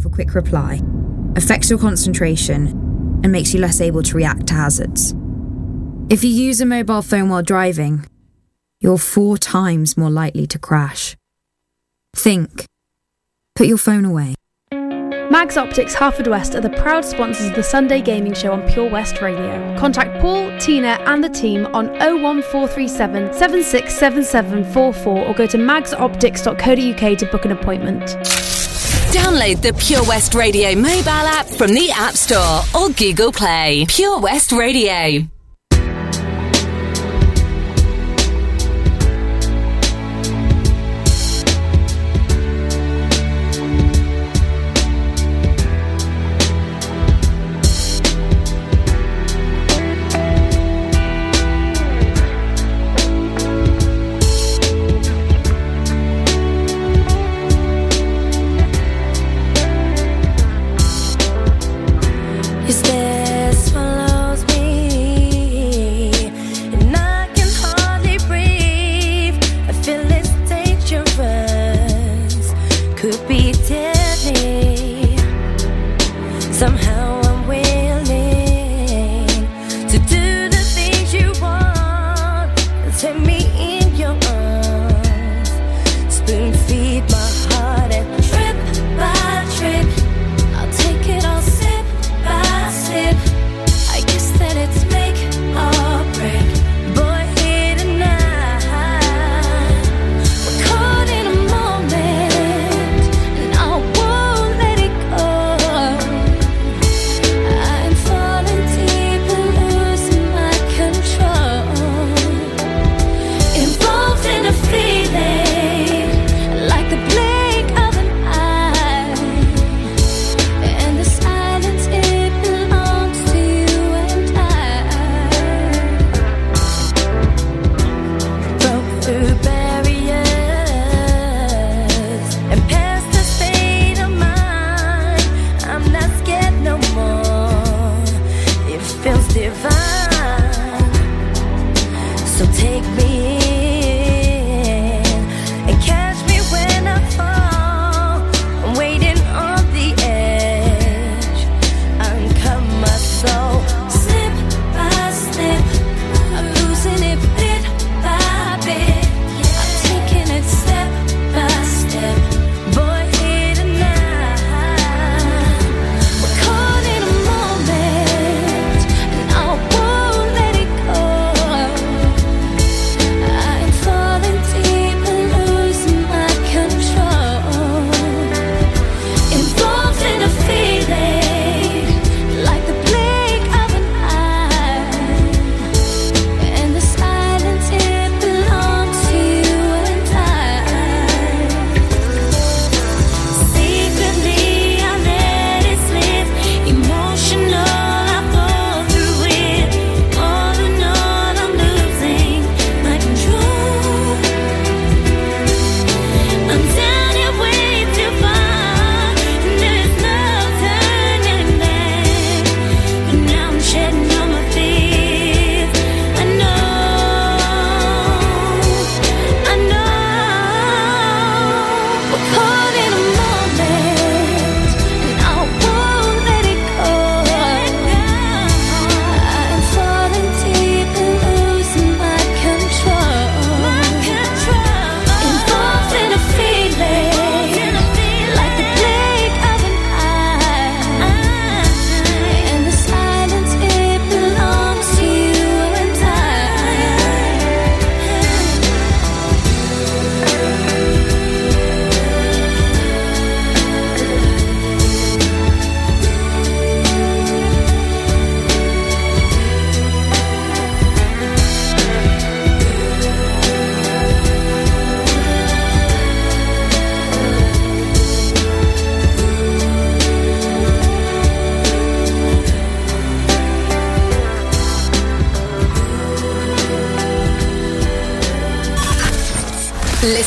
for 0.00 0.08
quick 0.10 0.36
reply 0.36 0.80
affects 1.34 1.68
your 1.68 1.80
concentration 1.80 2.68
and 3.24 3.32
makes 3.32 3.52
you 3.52 3.58
less 3.58 3.80
able 3.80 4.04
to 4.04 4.16
react 4.16 4.46
to 4.46 4.54
hazards. 4.54 5.16
If 6.08 6.22
you 6.22 6.30
use 6.30 6.60
a 6.60 6.66
mobile 6.66 7.02
phone 7.02 7.30
while 7.30 7.42
driving, 7.42 8.06
you're 8.80 8.96
four 8.96 9.36
times 9.36 9.96
more 9.96 10.08
likely 10.08 10.46
to 10.46 10.56
crash. 10.56 11.16
Think. 12.14 12.64
Put 13.56 13.66
your 13.66 13.76
phone 13.76 14.04
away. 14.04 14.36
Mags 14.70 15.56
Optics 15.56 15.96
Haverfordwest 15.96 16.54
are 16.54 16.60
the 16.60 16.70
proud 16.70 17.04
sponsors 17.04 17.48
of 17.48 17.56
the 17.56 17.62
Sunday 17.64 18.00
Gaming 18.00 18.34
Show 18.34 18.52
on 18.52 18.62
Pure 18.68 18.90
West 18.90 19.20
Radio. 19.20 19.76
Contact 19.76 20.20
Paul, 20.20 20.56
Tina, 20.60 20.96
and 21.06 21.24
the 21.24 21.28
team 21.28 21.66
on 21.74 21.88
01437 21.98 23.32
767744 23.32 25.26
or 25.26 25.34
go 25.34 25.46
to 25.48 25.58
magsoptics.co.uk 25.58 27.18
to 27.18 27.26
book 27.26 27.44
an 27.44 27.50
appointment. 27.50 28.02
Download 29.10 29.60
the 29.60 29.74
Pure 29.84 30.04
West 30.04 30.34
Radio 30.34 30.76
mobile 30.76 31.10
app 31.10 31.46
from 31.46 31.74
the 31.74 31.90
App 31.90 32.14
Store 32.14 32.60
or 32.80 32.90
Google 32.90 33.32
Play. 33.32 33.86
Pure 33.88 34.20
West 34.20 34.52
Radio. 34.52 35.26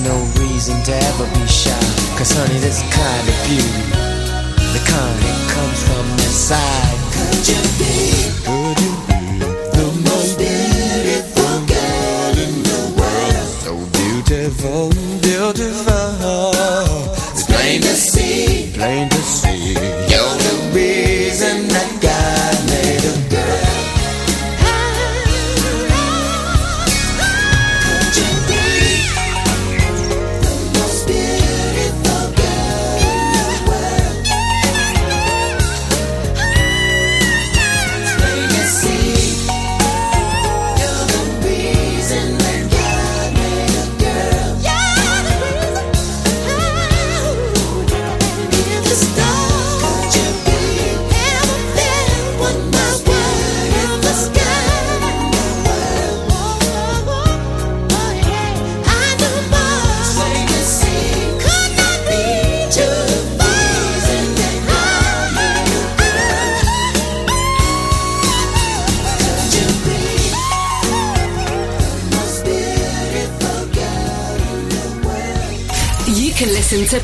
no 0.00 0.16
reason 0.40 0.82
to 0.82 0.92
ever 0.92 1.26
be 1.34 1.46
shy. 1.46 1.76
Cause 2.16 2.32
honey, 2.32 2.58
this 2.58 2.82
kind 2.82 3.28
of 3.28 3.36
beauty, 3.46 3.84
the 4.72 4.82
kind 4.88 5.18
that 5.22 5.38
comes 5.54 5.82
from 5.84 6.06
inside. 6.24 6.98
Could 7.12 7.48
you 7.48 7.62
be? 7.78 8.11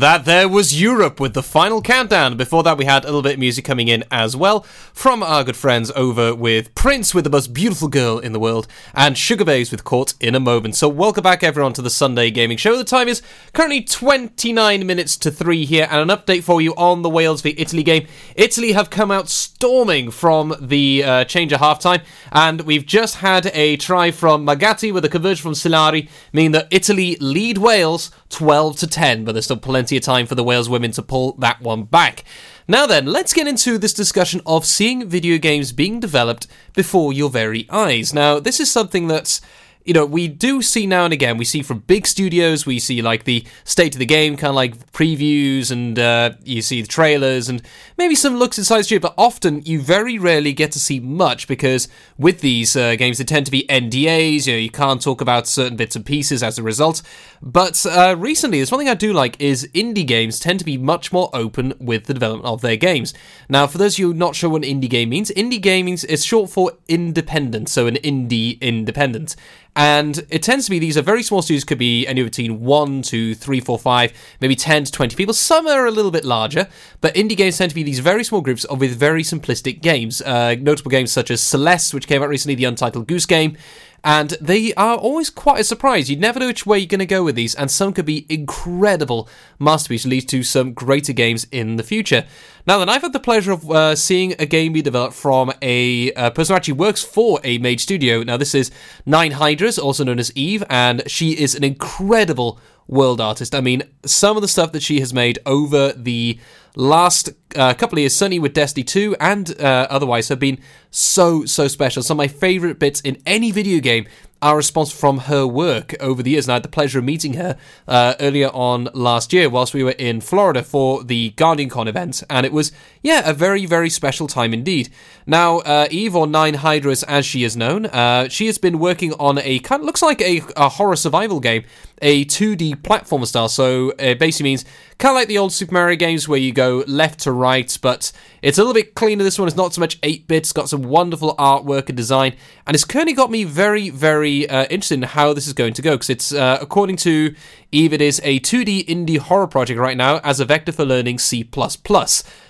That 0.00 0.24
there 0.24 0.48
was 0.48 0.80
Europe 0.80 1.20
with 1.20 1.34
the 1.34 1.42
final 1.42 1.82
countdown. 1.82 2.38
Before 2.38 2.62
that, 2.62 2.78
we 2.78 2.86
had 2.86 3.04
a 3.04 3.08
little 3.08 3.20
bit 3.20 3.34
of 3.34 3.38
music 3.38 3.66
coming 3.66 3.88
in 3.88 4.02
as 4.10 4.34
well 4.34 4.64
from 5.00 5.22
our 5.22 5.42
good 5.42 5.56
friends 5.56 5.90
over 5.96 6.34
with 6.34 6.74
Prince 6.74 7.14
with 7.14 7.24
the 7.24 7.30
most 7.30 7.54
beautiful 7.54 7.88
girl 7.88 8.18
in 8.18 8.34
the 8.34 8.38
world 8.38 8.68
and 8.94 9.16
Sugababes 9.16 9.70
with 9.70 9.82
Caught 9.82 10.12
in 10.20 10.34
a 10.34 10.40
Moment. 10.40 10.76
So, 10.76 10.90
welcome 10.90 11.22
back 11.22 11.42
everyone 11.42 11.72
to 11.72 11.80
the 11.80 11.88
Sunday 11.88 12.30
Gaming 12.30 12.58
Show. 12.58 12.76
The 12.76 12.84
time 12.84 13.08
is 13.08 13.22
currently 13.54 13.80
29 13.80 14.86
minutes 14.86 15.16
to 15.16 15.30
3 15.30 15.64
here, 15.64 15.88
and 15.90 16.10
an 16.10 16.14
update 16.14 16.42
for 16.42 16.60
you 16.60 16.74
on 16.74 17.00
the 17.00 17.08
Wales 17.08 17.40
v 17.40 17.54
Italy 17.56 17.82
game. 17.82 18.06
Italy 18.36 18.72
have 18.72 18.90
come 18.90 19.10
out 19.10 19.30
storming 19.30 20.10
from 20.10 20.54
the 20.60 21.02
uh, 21.02 21.24
change 21.24 21.54
of 21.54 21.60
halftime, 21.60 22.04
and 22.30 22.60
we've 22.60 22.84
just 22.84 23.16
had 23.16 23.46
a 23.54 23.78
try 23.78 24.10
from 24.10 24.46
Magatti 24.46 24.92
with 24.92 25.06
a 25.06 25.08
conversion 25.08 25.42
from 25.44 25.54
Sillari, 25.54 26.10
meaning 26.34 26.52
that 26.52 26.68
Italy 26.70 27.16
lead 27.22 27.56
Wales 27.56 28.10
12 28.28 28.76
to 28.80 28.86
10, 28.86 29.24
but 29.24 29.32
there's 29.32 29.46
still 29.46 29.56
plenty 29.56 29.96
of 29.96 30.02
time 30.02 30.26
for 30.26 30.34
the 30.34 30.44
Wales 30.44 30.68
women 30.68 30.90
to 30.92 31.02
pull 31.02 31.32
that 31.38 31.62
one 31.62 31.84
back. 31.84 32.22
Now 32.70 32.86
then, 32.86 33.06
let's 33.06 33.32
get 33.32 33.48
into 33.48 33.78
this 33.78 33.92
discussion 33.92 34.40
of 34.46 34.64
seeing 34.64 35.08
video 35.08 35.38
games 35.38 35.72
being 35.72 35.98
developed 35.98 36.46
before 36.72 37.12
your 37.12 37.28
very 37.28 37.68
eyes. 37.68 38.14
Now, 38.14 38.38
this 38.38 38.60
is 38.60 38.70
something 38.70 39.08
that's 39.08 39.40
you 39.84 39.94
know, 39.94 40.04
we 40.04 40.28
do 40.28 40.60
see 40.60 40.86
now 40.86 41.04
and 41.04 41.12
again, 41.12 41.38
we 41.38 41.44
see 41.44 41.62
from 41.62 41.80
big 41.80 42.06
studios, 42.06 42.66
we 42.66 42.78
see 42.78 43.00
like 43.00 43.24
the 43.24 43.44
state 43.64 43.94
of 43.94 43.98
the 43.98 44.06
game, 44.06 44.36
kind 44.36 44.50
of 44.50 44.54
like 44.54 44.92
previews, 44.92 45.70
and 45.70 45.98
uh, 45.98 46.32
you 46.44 46.60
see 46.60 46.82
the 46.82 46.86
trailers 46.86 47.48
and 47.48 47.62
maybe 47.96 48.14
some 48.14 48.36
looks 48.36 48.58
inside 48.58 48.82
studio, 48.82 49.00
but 49.00 49.14
often 49.16 49.62
you 49.62 49.80
very 49.80 50.18
rarely 50.18 50.52
get 50.52 50.70
to 50.72 50.78
see 50.78 51.00
much 51.00 51.48
because 51.48 51.88
with 52.18 52.40
these 52.40 52.76
uh, 52.76 52.94
games, 52.96 53.18
they 53.18 53.24
tend 53.24 53.46
to 53.46 53.52
be 53.52 53.64
NDAs, 53.68 54.46
you 54.46 54.52
know, 54.52 54.58
you 54.58 54.70
can't 54.70 55.00
talk 55.00 55.20
about 55.20 55.46
certain 55.46 55.76
bits 55.76 55.96
and 55.96 56.04
pieces 56.04 56.42
as 56.42 56.58
a 56.58 56.62
result. 56.62 57.02
But 57.42 57.86
uh, 57.86 58.16
recently, 58.18 58.58
there's 58.58 58.70
one 58.70 58.80
thing 58.80 58.88
I 58.88 58.94
do 58.94 59.14
like 59.14 59.40
is 59.40 59.66
indie 59.74 60.06
games 60.06 60.38
tend 60.38 60.58
to 60.58 60.64
be 60.64 60.76
much 60.76 61.10
more 61.10 61.30
open 61.32 61.72
with 61.78 62.04
the 62.04 62.12
development 62.12 62.46
of 62.46 62.60
their 62.60 62.76
games. 62.76 63.14
Now, 63.48 63.66
for 63.66 63.78
those 63.78 63.94
of 63.94 64.00
you 64.00 64.12
not 64.12 64.36
sure 64.36 64.50
what 64.50 64.64
an 64.64 64.80
indie 64.80 64.90
game 64.90 65.08
means, 65.08 65.30
indie 65.30 65.60
gaming 65.60 65.94
is 65.94 66.24
short 66.24 66.50
for 66.50 66.72
independent, 66.86 67.70
so 67.70 67.86
an 67.86 67.94
indie 67.96 68.60
independent. 68.60 69.36
And 69.74 70.26
it 70.28 70.42
tends 70.42 70.66
to 70.66 70.70
be 70.70 70.78
these 70.78 70.98
are 70.98 71.02
very 71.02 71.22
small 71.22 71.40
studios, 71.40 71.64
could 71.64 71.78
be 71.78 72.06
anywhere 72.06 72.28
between 72.28 72.60
one 72.60 73.02
to 73.02 73.34
three, 73.34 73.60
four, 73.60 73.78
five, 73.78 74.12
maybe 74.40 74.56
10 74.56 74.84
to 74.84 74.92
20 74.92 75.16
people. 75.16 75.32
Some 75.32 75.66
are 75.66 75.86
a 75.86 75.90
little 75.90 76.10
bit 76.10 76.24
larger, 76.24 76.68
but 77.00 77.14
indie 77.14 77.36
games 77.36 77.56
tend 77.56 77.70
to 77.70 77.74
be 77.74 77.84
these 77.84 78.00
very 78.00 78.24
small 78.24 78.40
groups 78.40 78.66
with 78.68 78.98
very 78.98 79.22
simplistic 79.22 79.80
games. 79.80 80.20
Uh, 80.20 80.56
notable 80.58 80.90
games 80.90 81.12
such 81.12 81.30
as 81.30 81.40
Celeste, 81.40 81.94
which 81.94 82.08
came 82.08 82.22
out 82.22 82.28
recently, 82.28 82.56
the 82.56 82.64
Untitled 82.64 83.06
Goose 83.06 83.26
Game. 83.26 83.56
And 84.02 84.30
they 84.40 84.72
are 84.74 84.96
always 84.96 85.28
quite 85.28 85.60
a 85.60 85.64
surprise. 85.64 86.10
You 86.10 86.16
never 86.16 86.40
know 86.40 86.46
which 86.46 86.64
way 86.64 86.78
you're 86.78 86.86
going 86.86 87.00
to 87.00 87.06
go 87.06 87.22
with 87.22 87.34
these, 87.34 87.54
and 87.54 87.70
some 87.70 87.92
could 87.92 88.06
be 88.06 88.26
incredible 88.28 89.28
masterpieces, 89.58 90.06
lead 90.06 90.28
to 90.30 90.42
some 90.42 90.72
greater 90.72 91.12
games 91.12 91.46
in 91.50 91.76
the 91.76 91.82
future. 91.82 92.24
Now, 92.66 92.78
then, 92.78 92.88
I've 92.88 93.02
had 93.02 93.12
the 93.12 93.20
pleasure 93.20 93.52
of 93.52 93.70
uh, 93.70 93.96
seeing 93.96 94.34
a 94.38 94.46
game 94.46 94.72
be 94.72 94.82
developed 94.82 95.14
from 95.14 95.52
a 95.60 96.12
person 96.30 96.52
who 96.52 96.56
actually 96.56 96.74
works 96.74 97.02
for 97.02 97.40
a 97.44 97.58
major 97.58 97.82
studio. 97.82 98.22
Now, 98.22 98.36
this 98.36 98.54
is 98.54 98.70
Nine 99.04 99.32
Hydras, 99.32 99.78
also 99.78 100.04
known 100.04 100.18
as 100.18 100.32
Eve, 100.34 100.64
and 100.70 101.02
she 101.10 101.32
is 101.32 101.54
an 101.54 101.64
incredible 101.64 102.58
world 102.90 103.20
artist. 103.20 103.54
I 103.54 103.60
mean, 103.60 103.82
some 104.04 104.36
of 104.36 104.42
the 104.42 104.48
stuff 104.48 104.72
that 104.72 104.82
she 104.82 105.00
has 105.00 105.14
made 105.14 105.38
over 105.46 105.92
the 105.92 106.38
last 106.76 107.30
uh, 107.56 107.72
couple 107.74 107.96
of 107.96 108.00
years, 108.00 108.14
certainly 108.14 108.38
with 108.38 108.52
Destiny 108.52 108.84
2 108.84 109.16
and 109.20 109.58
uh, 109.60 109.86
otherwise, 109.88 110.28
have 110.28 110.40
been 110.40 110.58
so, 110.90 111.44
so 111.44 111.68
special. 111.68 112.02
Some 112.02 112.16
of 112.16 112.18
my 112.18 112.28
favourite 112.28 112.78
bits 112.78 113.00
in 113.00 113.22
any 113.24 113.50
video 113.50 113.80
game 113.80 114.06
are 114.42 114.56
response 114.56 114.90
from 114.90 115.18
her 115.18 115.46
work 115.46 115.94
over 116.00 116.22
the 116.22 116.30
years. 116.30 116.46
And 116.46 116.52
I 116.52 116.54
had 116.56 116.62
the 116.62 116.68
pleasure 116.68 116.98
of 116.98 117.04
meeting 117.04 117.34
her 117.34 117.56
uh, 117.86 118.14
earlier 118.20 118.48
on 118.48 118.88
last 118.94 119.32
year 119.32 119.48
whilst 119.48 119.74
we 119.74 119.84
were 119.84 119.90
in 119.92 120.20
Florida 120.20 120.62
for 120.62 121.04
the 121.04 121.32
GuardianCon 121.36 121.86
event. 121.88 122.22
And 122.30 122.46
it 122.46 122.52
was, 122.52 122.72
yeah, 123.02 123.28
a 123.28 123.34
very, 123.34 123.66
very 123.66 123.90
special 123.90 124.26
time 124.26 124.54
indeed. 124.54 124.88
Now, 125.26 125.58
uh, 125.58 125.88
Eve, 125.90 126.16
or 126.16 126.26
Nine 126.26 126.54
Hydras 126.54 127.02
as 127.04 127.26
she 127.26 127.44
is 127.44 127.56
known, 127.56 127.86
uh, 127.86 128.28
she 128.28 128.46
has 128.46 128.58
been 128.58 128.78
working 128.78 129.12
on 129.14 129.38
a 129.38 129.58
kind 129.60 129.80
of 129.80 129.86
looks 129.86 130.02
like 130.02 130.20
a, 130.20 130.42
a 130.56 130.68
horror 130.70 130.96
survival 130.96 131.40
game, 131.40 131.64
a 132.02 132.24
2D 132.24 132.76
platformer 132.76 133.26
style. 133.26 133.48
So 133.48 133.92
it 133.98 134.18
basically 134.18 134.44
means 134.50 134.64
kind 134.98 135.12
of 135.12 135.16
like 135.16 135.28
the 135.28 135.38
old 135.38 135.52
Super 135.52 135.74
Mario 135.74 135.96
games 135.96 136.28
where 136.28 136.38
you 136.38 136.52
go 136.52 136.84
left 136.86 137.20
to 137.20 137.32
right, 137.32 137.76
but 137.82 138.12
it's 138.42 138.58
a 138.58 138.62
little 138.62 138.74
bit 138.74 138.94
cleaner. 138.94 139.22
This 139.22 139.38
one 139.38 139.48
is 139.48 139.56
not 139.56 139.74
so 139.74 139.80
much 139.80 139.98
8 140.02 140.26
bits, 140.26 140.52
got 140.52 140.68
some 140.68 140.82
wonderful 140.82 141.34
artwork 141.36 141.88
and 141.88 141.96
design, 141.96 142.34
and 142.66 142.74
it's 142.74 142.84
currently 142.84 143.12
got 143.12 143.30
me 143.30 143.44
very, 143.44 143.90
very 143.90 144.29
uh, 144.48 144.66
interested 144.70 144.94
in 144.94 145.02
how 145.02 145.32
this 145.32 145.46
is 145.46 145.52
going 145.52 145.74
to 145.74 145.82
go 145.82 145.92
because 145.92 146.10
it's, 146.10 146.32
uh, 146.32 146.58
according 146.60 146.96
to 146.96 147.34
Eve, 147.72 147.92
it 147.92 148.00
is 148.00 148.20
a 148.24 148.40
2D 148.40 148.86
indie 148.86 149.18
horror 149.18 149.46
project 149.46 149.78
right 149.78 149.96
now 149.96 150.18
as 150.24 150.40
a 150.40 150.44
vector 150.44 150.72
for 150.72 150.84
learning 150.84 151.18
C. 151.18 151.48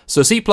So 0.07 0.23
C++ 0.23 0.45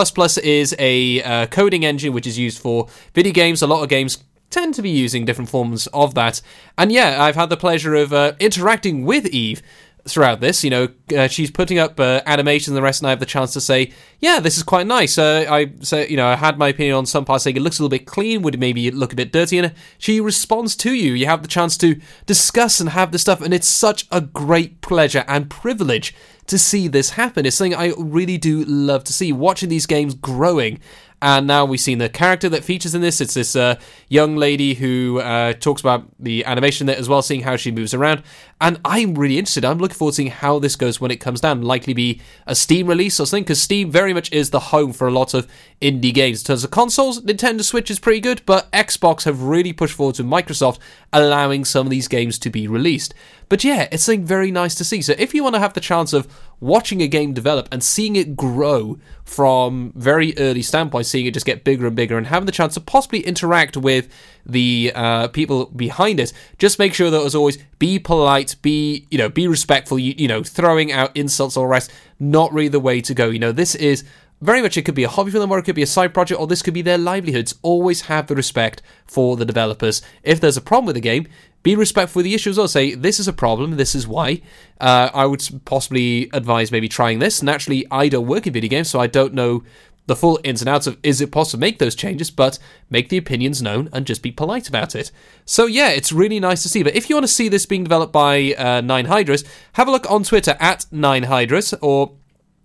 is 0.44 0.76
a 0.78 1.24
uh, 1.24 1.48
coding 1.48 1.86
engine 1.86 2.14
which 2.14 2.28
is 2.28 2.38
used 2.38 2.60
for 2.60 2.88
video 3.14 3.34
games. 3.34 3.62
A 3.62 3.68
lot 3.68 3.84
of 3.84 3.90
games 3.90 4.24
tend 4.50 4.74
to 4.76 4.82
be 4.82 4.90
using 4.90 5.26
different 5.26 5.50
forms 5.50 5.88
of 5.88 6.16
that. 6.16 6.42
And 6.78 6.92
yeah, 6.92 7.22
I've 7.22 7.36
had 7.36 7.50
the 7.50 7.58
pleasure 7.58 7.96
of 7.96 8.14
uh, 8.14 8.34
interacting 8.40 9.06
with 9.06 9.26
Eve 9.28 9.62
throughout 10.08 10.40
this. 10.40 10.64
You 10.64 10.70
know, 10.70 10.88
uh, 11.16 11.28
she's 11.28 11.52
putting 11.52 11.78
up 11.78 12.00
uh, 12.00 12.22
animations 12.26 12.70
and 12.70 12.78
the 12.78 12.82
rest, 12.82 13.02
and 13.02 13.08
I 13.08 13.12
have 13.12 13.20
the 13.20 13.26
chance 13.26 13.54
to 13.54 13.62
say, 13.62 13.92
yeah, 14.20 14.40
this 14.40 14.58
is 14.58 14.64
quite 14.64 14.88
nice. 14.88 15.18
Uh, 15.18 15.46
I 15.50 15.72
say, 15.82 16.08
you 16.08 16.18
know, 16.18 16.28
I 16.28 16.36
had 16.36 16.58
my 16.58 16.70
opinion 16.70 16.96
on 16.96 17.06
some 17.06 17.26
parts, 17.26 17.44
saying 17.44 17.56
it 17.56 17.62
looks 17.62 17.80
a 17.80 17.84
little 17.84 17.98
bit 17.98 18.06
clean, 18.06 18.42
would 18.42 18.60
maybe 18.60 18.90
look 18.92 19.14
a 19.14 19.16
bit 19.16 19.32
dirty, 19.32 19.58
and 19.58 19.74
she 19.98 20.20
responds 20.20 20.76
to 20.78 20.94
you. 20.94 21.14
You 21.14 21.26
have 21.28 21.42
the 21.42 21.48
chance 21.48 21.78
to 21.78 22.00
discuss 22.26 22.80
and 22.80 22.90
have 22.90 23.12
the 23.12 23.20
stuff, 23.20 23.42
and 23.42 23.54
it's 23.54 23.68
such 23.68 24.08
a 24.12 24.22
great 24.22 24.82
pleasure 24.82 25.26
and 25.28 25.50
privilege 25.50 26.16
to 26.48 26.58
see 26.58 26.88
this 26.88 27.12
happen. 27.12 27.46
It's 27.46 27.58
something 27.58 27.76
I 27.76 27.94
really 27.98 28.38
do 28.38 28.64
love 28.64 29.04
to 29.06 29.14
see, 29.14 29.34
watching 29.34 29.70
these 29.70 29.86
games 29.86 30.16
growing. 30.16 30.80
And 31.20 31.48
now 31.48 31.66
we've 31.66 31.80
seen 31.80 31.98
the 31.98 32.10
character 32.10 32.48
that 32.50 32.64
features 32.64 32.94
in 32.94 33.02
this. 33.02 33.22
It's 33.22 33.34
this 33.34 33.56
uh, 33.56 33.80
young 34.08 34.36
lady 34.36 34.76
who 34.76 35.20
uh, 35.20 35.54
talks 35.54 35.82
about 35.82 36.06
the 36.20 36.46
animation 36.46 36.86
there 36.86 36.96
as 36.96 37.10
well, 37.10 37.24
seeing 37.24 37.42
how 37.42 37.56
she 37.56 37.72
moves 37.72 37.96
around. 37.96 38.22
And 38.62 38.80
I'm 38.86 39.16
really 39.16 39.40
interested. 39.40 39.66
I'm 39.66 39.80
looking 39.80 39.98
forward 39.98 40.12
to 40.12 40.16
seeing 40.18 40.30
how 40.30 40.60
this 40.60 40.76
goes 40.76 41.02
when 41.02 41.10
it 41.10 41.18
comes 41.18 41.42
down. 41.42 41.64
Likely 41.64 41.96
be 41.96 42.22
a 42.46 42.54
Steam 42.54 42.86
release 42.86 43.20
or 43.20 43.26
something, 43.26 43.44
because 43.44 43.62
Steam 43.62 43.90
very 43.90 44.14
much 44.14 44.32
is 44.32 44.52
the 44.52 44.60
home 44.60 44.94
for 44.94 45.08
a 45.08 45.12
lot 45.12 45.34
of 45.34 45.48
indie 45.82 46.14
games. 46.14 46.42
In 46.42 46.48
terms 46.48 46.64
of 46.64 46.70
consoles, 46.70 47.22
Nintendo 47.22 47.64
Switch 47.64 47.90
is 47.90 48.00
pretty 48.00 48.20
good, 48.20 48.44
but 48.46 48.72
Xbox 48.72 49.24
have 49.24 49.42
really 49.42 49.74
pushed 49.74 49.96
forward 49.96 50.16
to 50.16 50.24
Microsoft, 50.24 50.78
allowing 51.12 51.66
some 51.66 51.88
of 51.88 51.92
these 51.92 52.08
games 52.08 52.38
to 52.40 52.52
be 52.52 52.68
released. 52.68 53.16
But 53.50 53.64
yeah, 53.64 53.88
it's 53.92 54.04
something 54.04 54.26
very 54.26 54.52
nice 54.52 54.76
to 54.76 54.84
see. 54.84 55.02
So 55.02 55.16
if 55.18 55.34
you 55.34 55.44
want 55.44 55.56
to 55.56 55.62
have 55.62 55.74
the 55.74 55.80
chance 55.80 56.14
of 56.14 56.28
watching 56.60 57.02
a 57.02 57.08
game 57.08 57.34
develop 57.34 57.68
and 57.72 57.84
seeing 57.84 58.16
it 58.16 58.36
grow 58.36 58.98
from 59.24 59.94
very 59.96 60.38
early 60.38 60.62
standpoint, 60.62 61.06
seeing 61.06 61.26
it 61.26 61.34
just 61.34 61.46
get 61.46 61.64
bigger 61.64 61.88
and 61.88 61.96
bigger, 61.96 62.18
and 62.18 62.28
having 62.28 62.46
the 62.46 62.52
chance 62.52 62.74
to 62.74 62.82
possibly 62.82 63.20
interact 63.20 63.78
with 63.78 64.08
the 64.46 64.92
uh, 64.96 65.28
people 65.28 65.66
behind 65.68 66.20
it, 66.20 66.34
just 66.58 66.80
make 66.80 66.94
sure 66.94 67.10
that 67.10 67.22
as 67.22 67.36
always, 67.36 67.58
be 67.80 68.00
polite, 68.00 68.56
be 68.62 69.06
you 69.12 69.18
know, 69.18 69.30
be 69.30 69.48
respectful. 69.48 70.00
You, 70.00 70.14
you 70.18 70.28
know, 70.28 70.44
throwing 70.44 70.92
out 70.92 71.16
insults 71.16 71.58
or 71.58 71.68
rest, 71.68 71.92
not 72.20 72.54
really 72.54 72.70
the 72.70 72.80
way 72.80 73.02
to 73.02 73.14
go. 73.14 73.30
You 73.30 73.40
know, 73.40 73.52
this 73.52 73.76
is 73.76 74.04
very 74.42 74.62
much 74.62 74.78
it 74.78 74.84
could 74.84 74.96
be 74.96 75.04
a 75.04 75.10
hobby 75.10 75.32
for 75.32 75.40
them 75.40 75.52
or 75.52 75.58
it 75.58 75.64
could 75.64 75.76
be 75.76 75.82
a 75.82 75.88
side 75.88 76.14
project 76.14 76.40
or 76.40 76.46
this 76.46 76.62
could 76.62 76.74
be 76.74 76.82
their 76.82 76.98
livelihoods 76.98 77.56
always 77.64 78.02
have 78.02 78.28
the 78.28 78.36
respect 78.36 78.82
for 79.06 79.36
the 79.36 79.46
developers 79.46 80.02
if 80.22 80.40
there's 80.40 80.58
a 80.58 80.62
problem 80.62 80.86
with 80.86 80.96
the 80.96 81.02
game 81.02 81.28
be 81.68 81.76
respectful 81.76 82.22
of 82.22 82.24
the 82.24 82.34
issues 82.34 82.58
or 82.58 82.68
say 82.70 82.96
this 82.96 83.20
is 83.20 83.28
a 83.28 83.34
problem 83.34 83.76
this 83.76 83.94
is 83.94 84.08
why 84.08 84.42
uh, 84.80 85.10
i 85.14 85.26
would 85.26 85.44
possibly 85.66 86.30
advise 86.32 86.72
maybe 86.72 86.88
trying 86.88 87.20
this 87.20 87.44
naturally 87.44 87.86
i 87.92 88.08
don't 88.08 88.26
work 88.26 88.48
in 88.48 88.54
video 88.54 88.70
games 88.70 88.90
so 88.90 89.02
i 89.02 89.08
don't 89.08 89.34
know 89.34 89.62
the 90.08 90.16
full 90.16 90.40
ins 90.44 90.62
and 90.62 90.70
outs 90.70 90.88
of 90.88 90.98
is 91.04 91.20
it 91.22 91.32
possible 91.32 91.60
to 91.60 91.62
make 91.62 91.80
those 91.80 91.96
changes, 91.96 92.32
but 92.32 92.58
make 92.90 93.10
the 93.10 93.18
opinions 93.18 93.62
known 93.62 93.90
and 93.92 94.08
just 94.08 94.24
be 94.24 94.32
polite 94.32 94.68
about 94.68 94.96
it. 94.96 95.12
So 95.46 95.66
yeah, 95.66 95.90
it's 95.90 96.14
really 96.14 96.40
nice 96.40 96.64
to 96.64 96.70
see. 96.70 96.82
But 96.82 96.96
if 96.96 97.10
you 97.10 97.16
want 97.18 97.26
to 97.26 97.32
see 97.32 97.50
this 97.50 97.66
being 97.66 97.84
developed 97.84 98.14
by 98.14 98.54
uh, 98.54 98.82
Nine 98.82 99.06
Hydras, 99.06 99.44
have 99.74 99.88
a 99.88 99.92
look 99.92 100.10
on 100.10 100.24
Twitter 100.24 100.56
at 100.60 100.86
Nine 100.92 101.24
Hydras 101.24 101.74
or 101.82 102.14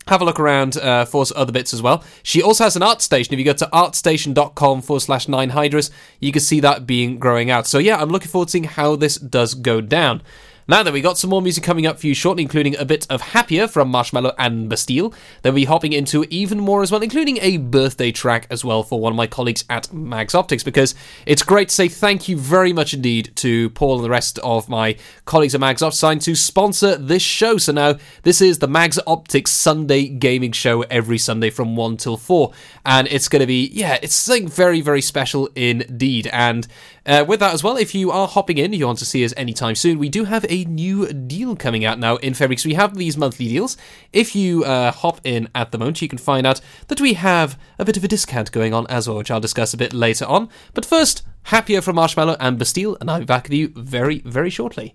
have 0.08 0.20
a 0.20 0.24
look 0.24 0.40
around 0.40 0.76
uh, 0.76 1.04
for 1.04 1.24
other 1.36 1.52
bits 1.52 1.72
as 1.72 1.80
well. 1.82 2.04
She 2.22 2.42
also 2.42 2.64
has 2.64 2.76
an 2.76 2.82
art 2.82 3.02
station. 3.02 3.32
If 3.32 3.38
you 3.38 3.44
go 3.44 3.52
to 3.52 3.68
artstation.com 3.72 4.82
forward 4.82 5.00
slash 5.00 5.28
nine 5.28 5.50
hydras, 5.50 5.90
you 6.20 6.32
can 6.32 6.40
see 6.40 6.60
that 6.60 6.86
being 6.86 7.18
growing 7.18 7.50
out. 7.50 7.66
So, 7.66 7.78
yeah, 7.78 8.00
I'm 8.00 8.10
looking 8.10 8.28
forward 8.28 8.48
to 8.48 8.52
seeing 8.52 8.64
how 8.64 8.96
this 8.96 9.16
does 9.16 9.54
go 9.54 9.80
down. 9.80 10.22
Now 10.68 10.84
then, 10.84 10.92
we 10.92 11.00
got 11.00 11.18
some 11.18 11.30
more 11.30 11.42
music 11.42 11.64
coming 11.64 11.86
up 11.86 11.98
for 11.98 12.06
you 12.06 12.14
shortly, 12.14 12.44
including 12.44 12.76
a 12.76 12.84
bit 12.84 13.04
of 13.10 13.20
Happier 13.20 13.66
from 13.66 13.92
Marshmello 13.92 14.32
and 14.38 14.68
Bastille. 14.68 15.12
Then 15.42 15.54
we'll 15.54 15.62
be 15.62 15.64
hopping 15.64 15.92
into 15.92 16.24
even 16.30 16.60
more 16.60 16.82
as 16.82 16.92
well, 16.92 17.02
including 17.02 17.38
a 17.38 17.56
birthday 17.56 18.12
track 18.12 18.46
as 18.48 18.64
well 18.64 18.84
for 18.84 19.00
one 19.00 19.12
of 19.12 19.16
my 19.16 19.26
colleagues 19.26 19.64
at 19.68 19.92
Mags 19.92 20.36
Optics, 20.36 20.62
because 20.62 20.94
it's 21.26 21.42
great 21.42 21.68
to 21.70 21.74
say 21.74 21.88
thank 21.88 22.28
you 22.28 22.36
very 22.36 22.72
much 22.72 22.94
indeed 22.94 23.32
to 23.36 23.70
Paul 23.70 23.96
and 23.96 24.04
the 24.04 24.10
rest 24.10 24.38
of 24.38 24.68
my 24.68 24.96
colleagues 25.24 25.54
at 25.54 25.60
Mags 25.60 25.82
Optics 25.82 26.24
to 26.24 26.34
sponsor 26.36 26.96
this 26.96 27.22
show. 27.22 27.58
So 27.58 27.72
now 27.72 27.96
this 28.22 28.40
is 28.40 28.60
the 28.60 28.68
Mags 28.68 29.00
Optics 29.04 29.50
Sunday 29.50 30.06
gaming 30.06 30.52
show 30.52 30.82
every 30.82 31.18
Sunday 31.18 31.50
from 31.50 31.74
1 31.74 31.96
till 31.96 32.16
4. 32.16 32.52
And 32.86 33.08
it's 33.08 33.28
going 33.28 33.40
to 33.40 33.46
be, 33.46 33.66
yeah, 33.72 33.98
it's 34.00 34.14
something 34.14 34.48
very, 34.48 34.80
very 34.80 35.02
special 35.02 35.48
indeed. 35.56 36.28
And 36.28 36.68
uh, 37.04 37.24
with 37.26 37.40
that 37.40 37.52
as 37.52 37.64
well, 37.64 37.76
if 37.76 37.94
you 37.94 38.12
are 38.12 38.28
hopping 38.28 38.58
in, 38.58 38.72
you 38.72 38.86
want 38.86 39.00
to 39.00 39.04
see 39.04 39.24
us 39.24 39.34
anytime 39.36 39.74
soon, 39.74 39.98
we 39.98 40.08
do 40.08 40.24
have 40.24 40.44
a 40.52 40.64
new 40.66 41.10
deal 41.12 41.56
coming 41.56 41.84
out 41.84 41.98
now 41.98 42.16
in 42.16 42.34
February. 42.34 42.58
So 42.58 42.68
we 42.68 42.74
have 42.74 42.94
these 42.94 43.16
monthly 43.16 43.48
deals. 43.48 43.76
If 44.12 44.36
you 44.36 44.64
uh, 44.64 44.92
hop 44.92 45.20
in 45.24 45.48
at 45.54 45.72
the 45.72 45.78
moment, 45.78 46.02
you 46.02 46.08
can 46.08 46.18
find 46.18 46.46
out 46.46 46.60
that 46.88 47.00
we 47.00 47.14
have 47.14 47.58
a 47.78 47.84
bit 47.84 47.96
of 47.96 48.04
a 48.04 48.08
discount 48.08 48.52
going 48.52 48.74
on 48.74 48.86
as 48.88 49.08
well, 49.08 49.16
which 49.16 49.30
I'll 49.30 49.40
discuss 49.40 49.72
a 49.72 49.78
bit 49.78 49.94
later 49.94 50.26
on. 50.26 50.50
But 50.74 50.84
first, 50.84 51.22
Happier 51.44 51.80
from 51.80 51.96
Marshmello 51.96 52.36
and 52.38 52.58
Bastille, 52.58 52.96
and 53.00 53.10
I'll 53.10 53.18
be 53.18 53.24
back 53.24 53.44
with 53.44 53.52
you 53.52 53.72
very, 53.74 54.20
very 54.20 54.50
shortly. 54.50 54.94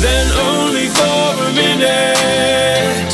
then 0.00 0.26
only 0.48 0.88
for 0.88 1.22
a 1.46 1.52
minute. 1.52 3.10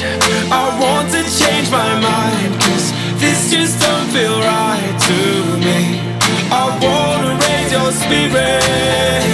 I 0.50 0.64
want 0.80 1.10
to 1.10 1.22
change 1.40 1.70
my 1.70 1.90
mind, 1.98 2.52
cause 2.62 2.92
this 3.20 3.50
just 3.50 3.80
don't 3.80 4.08
feel 4.14 4.38
right 4.38 4.94
to 5.08 5.18
me. 5.66 6.00
I 6.50 6.64
wanna 6.82 7.32
raise 7.42 7.72
your 7.72 7.90
spirits. 7.92 9.25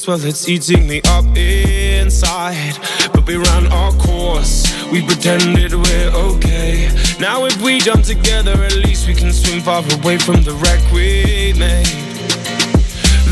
Someone 0.00 0.20
well, 0.20 0.28
it's 0.28 0.48
eating 0.48 0.86
me 0.86 1.00
up 1.08 1.24
inside. 1.36 2.76
But 3.12 3.26
we 3.26 3.36
ran 3.36 3.66
our 3.72 3.92
course. 3.92 4.64
We 4.90 5.02
pretended 5.02 5.74
we're 5.74 6.10
okay. 6.14 6.88
Now 7.20 7.44
if 7.44 7.60
we 7.60 7.78
jump 7.78 8.04
together, 8.04 8.52
at 8.52 8.76
least 8.76 9.06
we 9.06 9.14
can 9.14 9.32
swim 9.32 9.60
far 9.60 9.84
away 10.00 10.18
from 10.18 10.42
the 10.42 10.52
wreck 10.62 10.80
we 10.92 11.52
made 11.58 12.10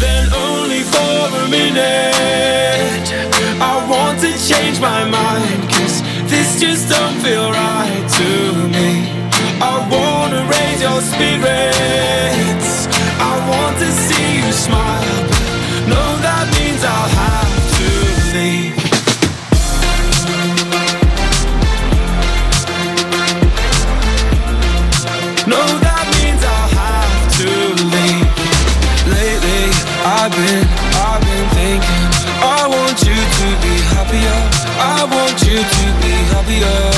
then 0.01 0.33
only 0.33 0.83
for 0.83 1.19
a 1.43 1.49
minute. 1.51 3.07
I 3.61 3.75
want 3.91 4.21
to 4.21 4.31
change 4.47 4.81
my 4.81 5.03
mind, 5.05 5.69
cause 5.69 6.03
this 6.31 6.61
just 6.61 6.89
don't 6.89 7.19
feel 7.21 7.51
right 7.51 8.07
to 8.19 8.29
me. 8.75 9.11
I 9.61 9.75
wanna 9.91 10.47
raise 10.47 10.81
your 10.81 11.01
spirits. 11.01 12.87
I 13.19 13.35
want 13.51 13.77
to 13.79 13.91
see 13.91 14.39
you 14.39 14.53
smile, 14.53 15.28
means 16.79 16.85
I'll 16.85 17.09
have 17.09 17.55
to 17.79 17.89
leave. 18.35 18.77
No, 25.49 25.63
that 25.83 26.07
means 26.15 26.43
I'll 26.45 26.71
have 26.79 27.15
to 27.39 27.49
leave. 27.95 28.31
Lately, 29.11 29.65
I've 30.07 30.31
been, 30.31 30.67
I've 31.03 31.23
been 31.27 31.49
thinking. 31.59 32.05
I 32.41 32.69
want 32.69 32.99
you 33.03 33.19
to 33.39 33.49
be 33.65 33.75
happier. 33.95 34.39
I 34.79 35.05
want 35.11 35.43
you 35.43 35.59
to 35.59 35.85
be 36.03 36.15
happier. 36.31 36.98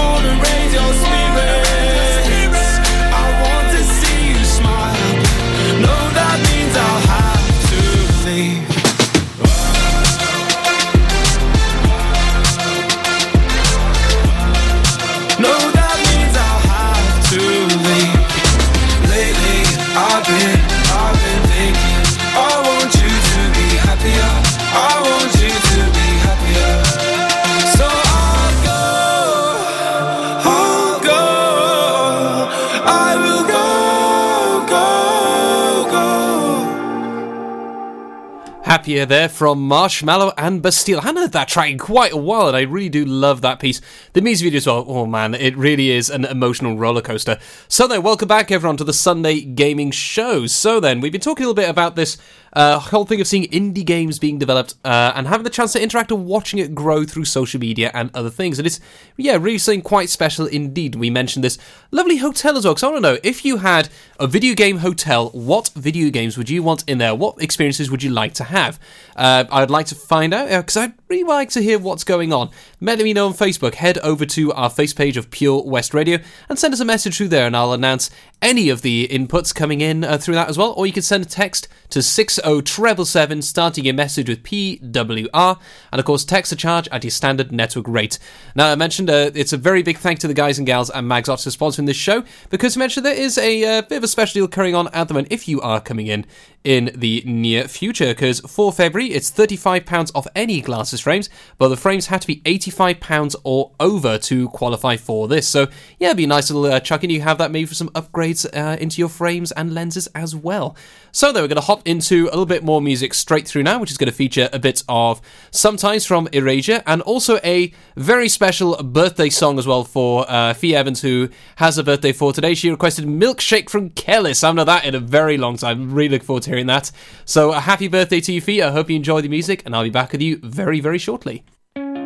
Happier 38.71 39.05
there 39.05 39.27
from 39.27 39.67
Marshmello 39.67 40.31
and 40.37 40.61
Bastille. 40.61 41.01
I 41.01 41.11
heard 41.11 41.33
that 41.33 41.49
track 41.49 41.69
in 41.71 41.77
quite 41.77 42.13
a 42.13 42.17
while, 42.17 42.47
and 42.47 42.55
I 42.55 42.61
really 42.61 42.87
do 42.87 43.03
love 43.03 43.41
that 43.41 43.59
piece. 43.59 43.81
The 44.13 44.21
music 44.21 44.45
video 44.45 44.59
as 44.59 44.65
well, 44.65 44.85
oh 44.87 45.05
man, 45.05 45.35
it 45.35 45.57
really 45.57 45.91
is 45.91 46.09
an 46.09 46.23
emotional 46.23 46.77
roller 46.77 47.01
coaster. 47.01 47.37
So 47.67 47.85
then, 47.85 48.01
welcome 48.01 48.29
back 48.29 48.49
everyone 48.49 48.77
to 48.77 48.85
the 48.85 48.93
Sunday 48.93 49.41
Gaming 49.41 49.91
Show. 49.91 50.47
So 50.47 50.79
then, 50.79 51.01
we've 51.01 51.11
been 51.11 51.19
talking 51.19 51.43
a 51.43 51.49
little 51.49 51.61
bit 51.61 51.69
about 51.69 51.97
this 51.97 52.17
uh, 52.53 52.79
whole 52.79 53.05
thing 53.05 53.21
of 53.21 53.27
seeing 53.27 53.43
indie 53.45 53.85
games 53.85 54.19
being 54.19 54.37
developed 54.37 54.75
uh, 54.83 55.13
and 55.15 55.27
having 55.27 55.43
the 55.43 55.49
chance 55.49 55.73
to 55.73 55.81
interact 55.81 56.11
and 56.11 56.25
watching 56.25 56.59
it 56.59 56.75
grow 56.75 57.03
through 57.05 57.25
social 57.25 57.59
media 57.59 57.91
and 57.93 58.09
other 58.13 58.29
things. 58.29 58.59
And 58.59 58.65
it's, 58.65 58.79
yeah, 59.17 59.37
really 59.37 59.57
something 59.57 59.81
quite 59.81 60.09
special 60.09 60.45
indeed. 60.45 60.95
We 60.95 61.09
mentioned 61.09 61.43
this 61.43 61.57
lovely 61.91 62.17
hotel 62.17 62.57
as 62.57 62.65
well, 62.65 62.73
because 62.73 62.83
I 62.83 62.87
want 62.87 63.03
to 63.03 63.11
know 63.13 63.17
if 63.23 63.45
you 63.45 63.57
had 63.57 63.89
a 64.19 64.27
video 64.27 64.53
game 64.55 64.79
hotel, 64.79 65.29
what 65.29 65.69
video 65.75 66.09
games 66.09 66.37
would 66.37 66.49
you 66.49 66.61
want 66.63 66.83
in 66.87 66.97
there? 66.97 67.15
What 67.15 67.41
experiences 67.41 67.89
would 67.89 68.03
you 68.03 68.09
like 68.11 68.33
to 68.35 68.43
have? 68.43 68.79
Uh, 69.15 69.45
I'd 69.51 69.69
like 69.69 69.87
to 69.87 69.95
find 69.95 70.33
out, 70.33 70.49
because 70.49 70.77
I'd 70.77 71.00
really 71.11 71.23
like 71.25 71.49
to 71.49 71.61
hear 71.61 71.77
what's 71.77 72.05
going 72.05 72.31
on. 72.31 72.49
Let 72.79 72.99
me 72.99 73.11
know 73.11 73.27
on 73.27 73.33
Facebook. 73.33 73.75
Head 73.75 73.97
over 73.97 74.25
to 74.27 74.53
our 74.53 74.69
face 74.69 74.93
page 74.93 75.17
of 75.17 75.29
Pure 75.29 75.63
West 75.63 75.93
Radio 75.93 76.19
and 76.47 76.57
send 76.57 76.73
us 76.73 76.79
a 76.79 76.85
message 76.85 77.17
through 77.17 77.27
there, 77.27 77.45
and 77.45 77.55
I'll 77.55 77.73
announce 77.73 78.09
any 78.41 78.69
of 78.69 78.81
the 78.81 79.09
inputs 79.09 79.53
coming 79.53 79.81
in 79.81 80.05
uh, 80.05 80.17
through 80.17 80.35
that 80.35 80.49
as 80.49 80.57
well. 80.57 80.71
Or 80.71 80.87
you 80.87 80.93
can 80.93 81.03
send 81.03 81.23
a 81.23 81.27
text 81.27 81.67
to 81.89 82.01
60777, 82.01 83.41
starting 83.41 83.83
your 83.85 83.93
message 83.93 84.29
with 84.29 84.41
PWR, 84.43 85.59
and 85.91 85.99
of 85.99 86.05
course, 86.05 86.23
text 86.23 86.53
a 86.53 86.55
charge 86.55 86.87
at 86.93 87.03
your 87.03 87.11
standard 87.11 87.51
network 87.51 87.87
rate. 87.89 88.17
Now, 88.55 88.71
I 88.71 88.75
mentioned 88.75 89.09
uh, 89.09 89.31
it's 89.35 89.51
a 89.53 89.57
very 89.57 89.83
big 89.83 89.97
thank 89.97 90.19
to 90.19 90.27
the 90.27 90.33
guys 90.33 90.57
and 90.57 90.65
gals 90.65 90.89
at 90.91 91.03
Mags 91.03 91.27
Optics 91.27 91.55
for 91.55 91.65
sponsoring 91.65 91.87
this 91.87 91.97
show, 91.97 92.23
because 92.49 92.77
I 92.77 92.79
mentioned 92.79 93.05
there 93.05 93.13
is 93.13 93.37
a 93.37 93.79
uh, 93.79 93.81
bit 93.81 93.97
of 93.97 94.03
a 94.05 94.07
special 94.07 94.39
deal 94.39 94.47
carrying 94.47 94.75
on 94.75 94.87
at 94.93 95.09
the 95.09 95.13
moment 95.13 95.33
if 95.33 95.49
you 95.49 95.59
are 95.59 95.81
coming 95.81 96.07
in 96.07 96.25
in 96.63 96.91
the 96.95 97.21
near 97.25 97.67
future, 97.67 98.07
because 98.07 98.39
for 98.41 98.71
February, 98.71 99.11
it's 99.11 99.29
£35 99.29 100.11
off 100.15 100.27
any 100.35 100.61
glasses 100.61 101.00
frames, 101.01 101.29
but 101.57 101.69
the 101.69 101.77
frames 101.77 102.07
had 102.07 102.21
to 102.21 102.27
be 102.27 102.37
£85 102.41 103.35
or 103.43 103.71
over 103.79 104.17
to 104.17 104.49
qualify 104.49 104.97
for 104.97 105.27
this. 105.27 105.47
So, 105.47 105.67
yeah, 105.99 106.09
it'd 106.09 106.17
be 106.17 106.25
a 106.25 106.27
nice 106.27 106.49
little 106.49 106.71
uh, 106.71 106.79
chuck 106.79 107.03
in. 107.03 107.09
You 107.09 107.21
have 107.21 107.37
that 107.39 107.51
maybe 107.51 107.65
for 107.65 107.75
some 107.75 107.89
upgrades 107.89 108.45
uh, 108.55 108.77
into 108.77 108.99
your 108.99 109.09
frames 109.09 109.51
and 109.51 109.73
lenses 109.73 110.07
as 110.15 110.35
well. 110.35 110.75
So, 111.11 111.31
then 111.31 111.43
we're 111.43 111.47
going 111.47 111.55
to 111.55 111.61
hop 111.61 111.87
into 111.87 112.25
a 112.25 112.31
little 112.31 112.45
bit 112.45 112.63
more 112.63 112.81
music 112.81 113.13
straight 113.13 113.47
through 113.47 113.63
now, 113.63 113.79
which 113.79 113.91
is 113.91 113.97
going 113.97 114.09
to 114.09 114.15
feature 114.15 114.49
a 114.53 114.59
bit 114.59 114.83
of 114.87 115.21
Sometimes 115.51 116.05
from 116.05 116.27
Erasure 116.31 116.83
and 116.85 117.01
also 117.01 117.39
a 117.43 117.73
very 117.95 118.29
special 118.29 118.81
birthday 118.83 119.29
song 119.29 119.59
as 119.59 119.67
well 119.67 119.83
for 119.83 120.25
uh, 120.29 120.53
Fee 120.53 120.75
Evans, 120.75 121.01
who 121.01 121.29
has 121.57 121.77
a 121.77 121.83
birthday 121.83 122.13
for 122.13 122.33
today. 122.33 122.53
She 122.53 122.69
requested 122.69 123.05
Milkshake 123.05 123.69
from 123.69 123.89
Kelis. 123.91 124.43
I 124.43 124.47
haven't 124.47 124.65
that 124.65 124.85
in 124.85 124.95
a 124.95 124.99
very 124.99 125.37
long 125.37 125.57
time. 125.57 125.93
Really 125.93 126.09
look 126.09 126.23
forward 126.23 126.43
to 126.43 126.49
hearing 126.49 126.67
that. 126.67 126.91
So, 127.25 127.51
a 127.51 127.59
happy 127.59 127.87
birthday 127.87 128.21
to 128.21 128.31
you, 128.33 128.41
Fee. 128.41 128.61
I 128.61 128.71
hope 128.71 128.89
you 128.89 128.95
enjoy 128.95 129.21
the 129.21 129.29
music, 129.29 129.63
and 129.65 129.75
I'll 129.75 129.83
be 129.83 129.89
back 129.89 130.11
with 130.11 130.21
you 130.21 130.37
very, 130.43 130.79
very 130.79 130.90
shortly. 130.99 131.43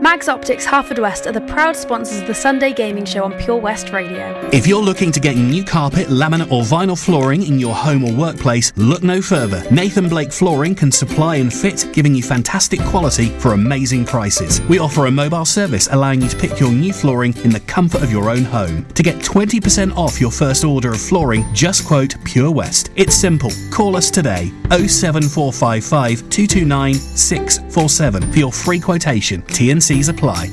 Mags 0.01 0.27
Optics 0.27 0.65
Haverfordwest 0.65 1.25
are 1.25 1.31
the 1.31 1.41
proud 1.41 1.75
sponsors 1.75 2.19
of 2.21 2.27
the 2.27 2.33
Sunday 2.33 2.73
Gaming 2.73 3.05
Show 3.05 3.23
on 3.23 3.33
Pure 3.33 3.57
West 3.57 3.91
Radio. 3.91 4.37
If 4.51 4.67
you're 4.67 4.81
looking 4.81 5.11
to 5.13 5.19
get 5.19 5.35
new 5.37 5.63
carpet, 5.63 6.07
laminate, 6.07 6.51
or 6.51 6.63
vinyl 6.63 7.01
flooring 7.01 7.43
in 7.43 7.59
your 7.59 7.73
home 7.73 8.03
or 8.03 8.13
workplace, 8.13 8.73
look 8.75 9.03
no 9.03 9.21
further. 9.21 9.63
Nathan 9.71 10.09
Blake 10.09 10.31
Flooring 10.31 10.75
can 10.75 10.91
supply 10.91 11.37
and 11.37 11.51
fit, 11.51 11.87
giving 11.93 12.13
you 12.13 12.21
fantastic 12.23 12.81
quality 12.81 13.29
for 13.39 13.53
amazing 13.53 14.05
prices. 14.05 14.61
We 14.63 14.79
offer 14.79 15.05
a 15.05 15.11
mobile 15.11 15.45
service 15.45 15.87
allowing 15.91 16.21
you 16.21 16.29
to 16.29 16.37
pick 16.37 16.59
your 16.59 16.71
new 16.71 16.91
flooring 16.91 17.35
in 17.43 17.49
the 17.49 17.61
comfort 17.61 18.03
of 18.03 18.11
your 18.11 18.29
own 18.29 18.43
home. 18.43 18.85
To 18.95 19.03
get 19.03 19.15
20% 19.15 19.95
off 19.95 20.19
your 20.19 20.31
first 20.31 20.65
order 20.65 20.91
of 20.91 21.01
flooring, 21.01 21.45
just 21.53 21.85
quote 21.85 22.15
Pure 22.25 22.51
West. 22.51 22.91
It's 22.95 23.15
simple. 23.15 23.51
Call 23.71 23.95
us 23.95 24.11
today 24.11 24.51
07455 24.69 26.29
229 26.29 26.93
647 26.95 28.31
for 28.31 28.39
your 28.39 28.51
free 28.51 28.79
quotation. 28.79 29.41
T&Cs 29.95 30.09
apply. 30.09 30.49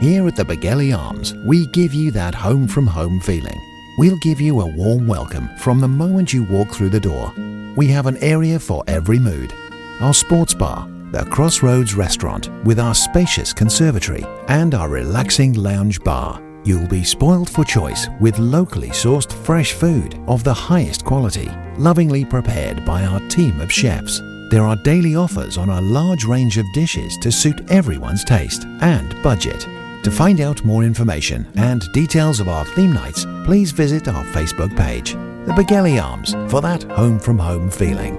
Here 0.00 0.28
at 0.28 0.36
the 0.36 0.44
Begelly 0.44 0.96
Arms, 0.96 1.34
we 1.44 1.66
give 1.72 1.92
you 1.92 2.12
that 2.12 2.36
home 2.36 2.68
from 2.68 2.86
home 2.86 3.18
feeling. 3.20 3.58
We'll 3.98 4.16
give 4.22 4.40
you 4.40 4.60
a 4.60 4.66
warm 4.76 5.08
welcome 5.08 5.48
from 5.58 5.80
the 5.80 5.88
moment 5.88 6.32
you 6.32 6.44
walk 6.44 6.70
through 6.72 6.90
the 6.90 7.00
door. 7.00 7.32
We 7.76 7.88
have 7.88 8.06
an 8.06 8.16
area 8.18 8.60
for 8.60 8.84
every 8.86 9.18
mood. 9.18 9.52
Our 10.00 10.14
sports 10.14 10.54
bar, 10.54 10.88
the 11.10 11.24
Crossroads 11.24 11.94
restaurant 11.96 12.48
with 12.64 12.78
our 12.78 12.94
spacious 12.94 13.52
conservatory, 13.52 14.24
and 14.46 14.72
our 14.72 14.88
relaxing 14.88 15.54
lounge 15.54 15.98
bar. 16.04 16.40
You'll 16.64 16.86
be 16.86 17.02
spoiled 17.02 17.50
for 17.50 17.64
choice 17.64 18.06
with 18.20 18.38
locally 18.38 18.90
sourced 18.90 19.32
fresh 19.32 19.72
food 19.72 20.14
of 20.28 20.44
the 20.44 20.54
highest 20.54 21.04
quality, 21.04 21.50
lovingly 21.76 22.24
prepared 22.24 22.84
by 22.84 23.04
our 23.04 23.20
team 23.30 23.60
of 23.60 23.72
chefs. 23.72 24.20
There 24.50 24.66
are 24.66 24.74
daily 24.74 25.14
offers 25.14 25.56
on 25.56 25.70
a 25.70 25.80
large 25.80 26.24
range 26.24 26.58
of 26.58 26.66
dishes 26.72 27.16
to 27.18 27.30
suit 27.30 27.70
everyone's 27.70 28.24
taste 28.24 28.64
and 28.80 29.14
budget. 29.22 29.60
To 30.02 30.10
find 30.10 30.40
out 30.40 30.64
more 30.64 30.82
information 30.82 31.46
and 31.54 31.80
details 31.92 32.40
of 32.40 32.48
our 32.48 32.64
theme 32.64 32.92
nights, 32.92 33.26
please 33.44 33.70
visit 33.70 34.08
our 34.08 34.24
Facebook 34.24 34.76
page, 34.76 35.12
The 35.12 35.52
Begelly 35.52 36.02
Arms, 36.02 36.32
for 36.50 36.60
that 36.62 36.82
home 36.82 37.20
from 37.20 37.38
home 37.38 37.70
feeling. 37.70 38.18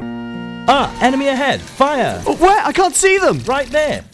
Ah, 0.70 0.98
enemy 1.02 1.28
ahead! 1.28 1.60
Fire! 1.60 2.24
Oh, 2.26 2.38
where? 2.38 2.66
I 2.66 2.72
can't 2.72 2.96
see 2.96 3.18
them! 3.18 3.40
Right 3.40 3.68
there! 3.68 4.06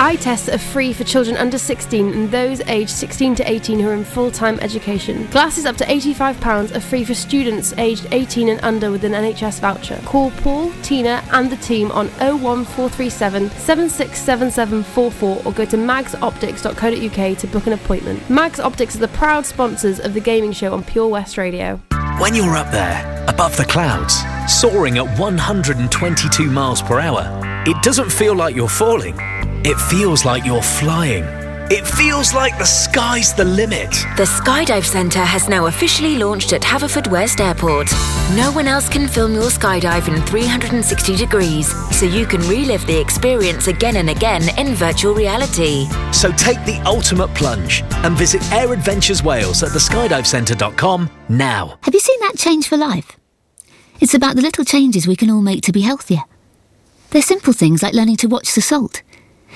Eye 0.00 0.14
tests 0.14 0.48
are 0.48 0.58
free 0.58 0.92
for 0.92 1.02
children 1.02 1.36
under 1.36 1.58
16 1.58 2.14
and 2.14 2.30
those 2.30 2.60
aged 2.68 2.90
16 2.90 3.34
to 3.34 3.50
18 3.50 3.80
who 3.80 3.88
are 3.88 3.94
in 3.94 4.04
full 4.04 4.30
time 4.30 4.60
education. 4.60 5.26
Glasses 5.26 5.66
up 5.66 5.76
to 5.78 5.84
£85 5.84 6.76
are 6.76 6.80
free 6.80 7.04
for 7.04 7.14
students 7.14 7.72
aged 7.78 8.06
18 8.12 8.48
and 8.48 8.60
under 8.62 8.92
with 8.92 9.02
an 9.02 9.10
NHS 9.10 9.58
voucher. 9.58 10.00
Call 10.04 10.30
Paul, 10.30 10.70
Tina, 10.82 11.24
and 11.32 11.50
the 11.50 11.56
team 11.56 11.90
on 11.90 12.06
01437 12.20 13.50
767744 13.50 15.42
or 15.44 15.52
go 15.52 15.64
to 15.64 15.76
magsoptics.co.uk 15.76 17.38
to 17.38 17.46
book 17.48 17.66
an 17.66 17.72
appointment. 17.72 18.30
Mags 18.30 18.60
Optics 18.60 18.94
are 18.94 19.00
the 19.00 19.08
proud 19.08 19.46
sponsors 19.46 19.98
of 19.98 20.14
the 20.14 20.20
gaming 20.20 20.52
show 20.52 20.72
on 20.72 20.84
Pure 20.84 21.08
West 21.08 21.36
Radio. 21.36 21.80
When 22.20 22.36
you're 22.36 22.56
up 22.56 22.70
there, 22.70 23.24
above 23.28 23.56
the 23.56 23.64
clouds, 23.64 24.16
soaring 24.46 24.98
at 24.98 25.18
122 25.18 26.50
miles 26.50 26.82
per 26.82 27.00
hour, 27.00 27.24
it 27.66 27.82
doesn't 27.82 28.10
feel 28.10 28.36
like 28.36 28.54
you're 28.54 28.68
falling. 28.68 29.18
It 29.64 29.76
feels 29.76 30.24
like 30.24 30.46
you're 30.46 30.62
flying. 30.62 31.24
It 31.70 31.84
feels 31.84 32.32
like 32.32 32.56
the 32.58 32.64
sky's 32.64 33.34
the 33.34 33.44
limit. 33.44 33.90
The 34.16 34.22
Skydive 34.22 34.84
Centre 34.84 35.24
has 35.24 35.48
now 35.48 35.66
officially 35.66 36.16
launched 36.16 36.52
at 36.52 36.62
Haverfordwest 36.62 37.40
Airport. 37.40 37.90
No 38.36 38.52
one 38.52 38.68
else 38.68 38.88
can 38.88 39.08
film 39.08 39.34
your 39.34 39.50
skydive 39.50 40.06
in 40.06 40.22
360 40.22 41.16
degrees, 41.16 41.74
so 41.94 42.06
you 42.06 42.24
can 42.24 42.40
relive 42.42 42.86
the 42.86 42.98
experience 42.98 43.66
again 43.66 43.96
and 43.96 44.10
again 44.10 44.48
in 44.58 44.74
virtual 44.76 45.12
reality. 45.12 45.86
So 46.12 46.30
take 46.30 46.64
the 46.64 46.80
ultimate 46.86 47.34
plunge 47.34 47.82
and 48.04 48.16
visit 48.16 48.40
Air 48.52 48.72
Adventures 48.72 49.24
Wales 49.24 49.64
at 49.64 49.70
theskydivecentre.com 49.70 51.10
now. 51.28 51.78
Have 51.82 51.94
you 51.94 52.00
seen 52.00 52.20
that 52.20 52.36
change 52.36 52.68
for 52.68 52.76
life? 52.76 53.16
It's 54.00 54.14
about 54.14 54.36
the 54.36 54.42
little 54.42 54.64
changes 54.64 55.08
we 55.08 55.16
can 55.16 55.30
all 55.30 55.42
make 55.42 55.62
to 55.62 55.72
be 55.72 55.80
healthier. 55.80 56.22
They're 57.10 57.22
simple 57.22 57.52
things 57.52 57.82
like 57.82 57.94
learning 57.94 58.16
to 58.18 58.28
watch 58.28 58.54
the 58.54 58.60
salt. 58.60 59.02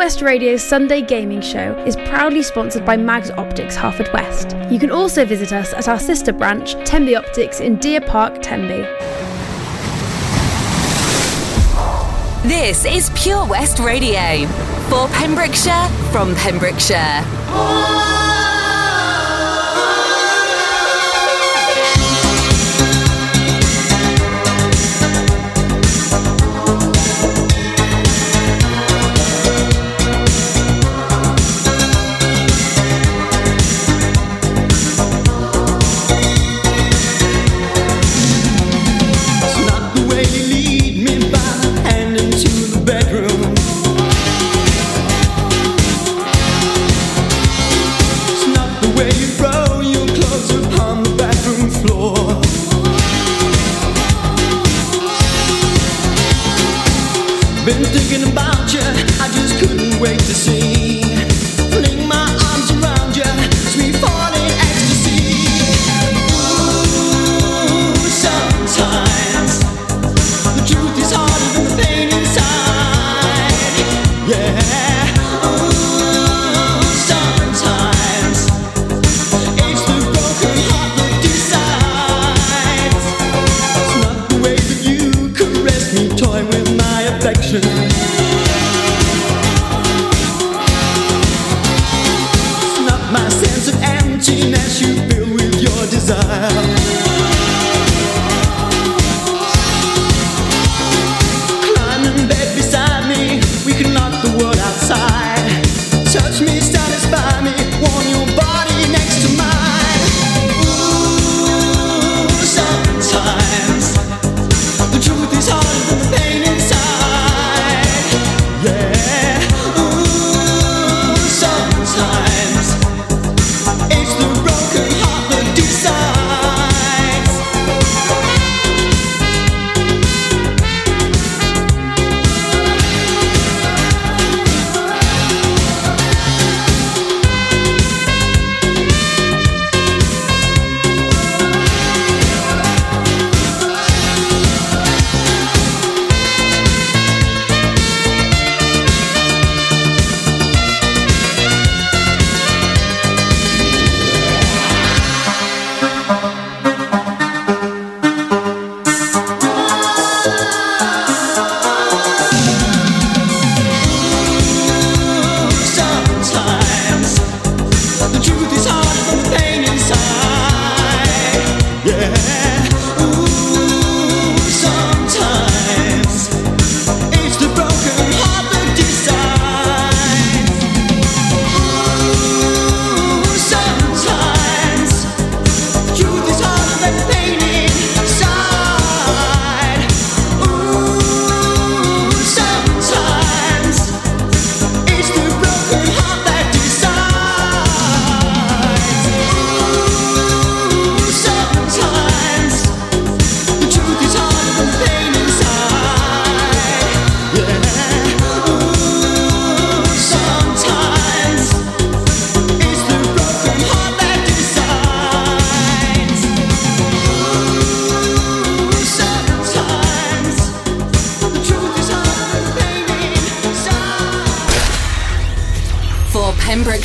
West 0.00 0.22
Radio's 0.22 0.62
Sunday 0.62 1.02
Gaming 1.02 1.42
Show 1.42 1.76
is 1.84 1.94
proudly 1.94 2.42
sponsored 2.42 2.86
by 2.86 2.96
Mags 2.96 3.30
Optics 3.32 3.76
Haverfordwest. 3.76 4.72
You 4.72 4.78
can 4.78 4.90
also 4.90 5.26
visit 5.26 5.52
us 5.52 5.74
at 5.74 5.88
our 5.88 6.00
sister 6.00 6.32
branch, 6.32 6.72
Tenby 6.86 7.14
Optics 7.14 7.60
in 7.60 7.76
Deer 7.76 8.00
Park, 8.00 8.40
Tenby. 8.40 8.80
This 12.48 12.86
is 12.86 13.10
Pure 13.14 13.44
West 13.44 13.78
Radio. 13.78 14.46
For 14.88 15.06
Pembrokeshire, 15.08 15.88
from 16.10 16.34
Pembrokeshire. 16.34 17.22
It's 17.22 18.19